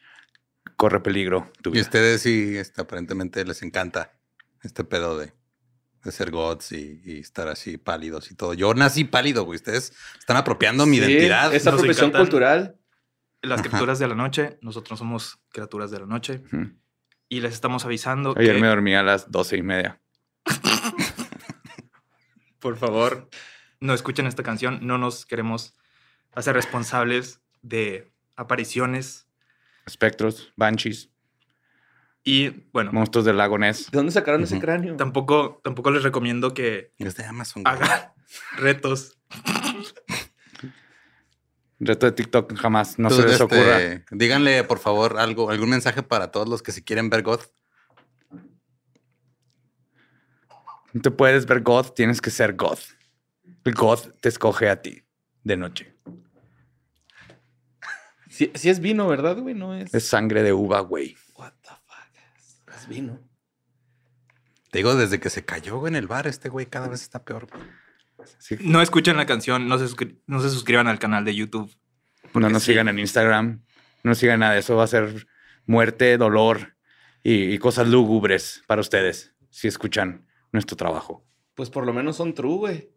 [0.76, 1.82] corre peligro tu Y vida.
[1.82, 4.12] ustedes sí, este, aparentemente les encanta
[4.62, 5.32] este pedo de,
[6.04, 8.54] de ser gods y, y estar así pálidos y todo.
[8.54, 9.56] Yo nací pálido, güey.
[9.56, 11.54] Ustedes están apropiando mi Sí, identidad.
[11.54, 12.76] Esa profesión cultural.
[13.42, 16.42] Las criaturas de la noche, nosotros somos criaturas de la noche
[17.28, 20.00] y les estamos avisando Ayer que, me dormí a las 12 y media.
[22.58, 23.28] por favor,
[23.80, 24.80] no escuchen esta canción.
[24.82, 25.74] No nos queremos
[26.34, 29.28] hacer responsables de apariciones
[29.88, 31.08] Espectros, banshees,
[32.28, 33.90] y, bueno, monstruos del lago Ness.
[33.90, 34.96] ¿De dónde sacaron ese cráneo?
[34.96, 37.62] tampoco, tampoco les recomiendo que Es de Amazon.
[37.66, 38.12] hagan
[38.56, 39.18] retos.
[41.80, 43.78] Reto de TikTok jamás, no Tú, se les este, ocurra.
[44.10, 47.40] Díganle, por favor, algo, algún mensaje para todos los que si quieren ver God.
[50.92, 52.78] No te puedes ver God, tienes que ser God.
[53.64, 55.02] El God te escoge a ti
[55.44, 55.94] de noche.
[58.28, 59.54] Si, es vino, ¿verdad, güey?
[59.54, 59.92] No es.
[59.92, 61.16] Es sangre de uva, güey.
[61.34, 62.14] What the fuck?
[62.36, 63.20] Es, es vino.
[64.70, 67.24] Te digo, desde que se cayó güey, en el bar, este güey cada vez está
[67.24, 67.46] peor.
[68.38, 68.56] Sí.
[68.60, 69.94] No escuchen la canción, no se,
[70.26, 71.74] no se suscriban al canal de YouTube.
[72.34, 72.72] No nos sí.
[72.72, 73.62] sigan en Instagram.
[74.02, 74.58] No sigan nada.
[74.58, 75.26] Eso va a ser
[75.64, 76.76] muerte, dolor
[77.22, 81.24] y, y cosas lúgubres para ustedes si escuchan nuestro trabajo.
[81.54, 82.90] Pues por lo menos son true, güey.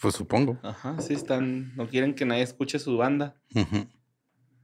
[0.00, 0.58] Pues supongo.
[0.62, 1.74] Ajá, sí están.
[1.76, 3.40] No quieren que nadie escuche su banda.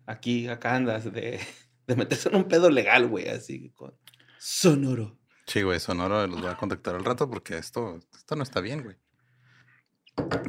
[0.07, 1.39] Aquí, acá andas de,
[1.87, 3.95] de meterse en un pedo legal, güey, así con
[4.39, 5.19] sonoro.
[5.47, 8.83] Sí, güey, Sonoro los voy a contactar al rato porque esto, esto no está bien,
[8.83, 8.97] güey.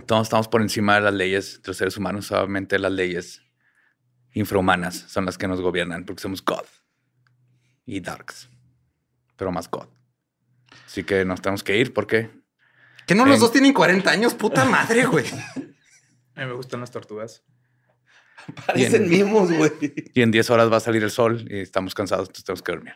[0.05, 2.25] Todos estamos por encima de las leyes de los seres humanos.
[2.27, 3.41] Solamente las leyes
[4.33, 6.65] infrahumanas son las que nos gobiernan porque somos God
[7.85, 8.49] y Darks,
[9.37, 9.87] pero más God.
[10.85, 12.29] Así que nos tenemos que ir porque
[13.07, 15.25] Que no los En- dos tienen 40 años, puta madre, güey.
[16.35, 17.43] A mí me gustan las tortugas.
[18.65, 19.71] Parecen mimos, güey.
[20.13, 22.71] y en 10 horas va a salir el sol y estamos cansados, entonces tenemos que
[22.71, 22.93] dormir.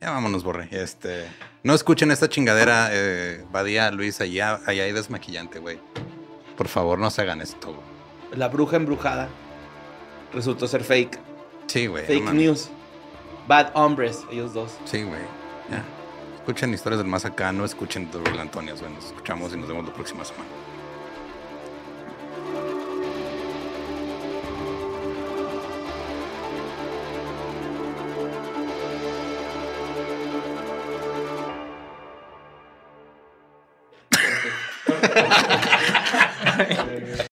[0.00, 0.68] Ya vámonos, Borre.
[0.70, 1.26] Este,
[1.62, 5.78] no escuchen esta chingadera, eh, Badía, Luis, allá, allá hay desmaquillante, güey.
[6.56, 7.74] Por favor, no se hagan esto.
[8.34, 9.28] La bruja embrujada
[10.32, 11.18] resultó ser fake.
[11.66, 12.06] Sí, güey.
[12.06, 12.70] Fake news.
[13.46, 14.72] Bad hombres, ellos dos.
[14.84, 15.20] Sí, güey.
[15.70, 15.84] Ya.
[16.36, 18.92] Escuchen historias del más acá, no escuchen Antonios, güey.
[18.92, 20.48] Nos escuchamos y nos vemos la próxima semana.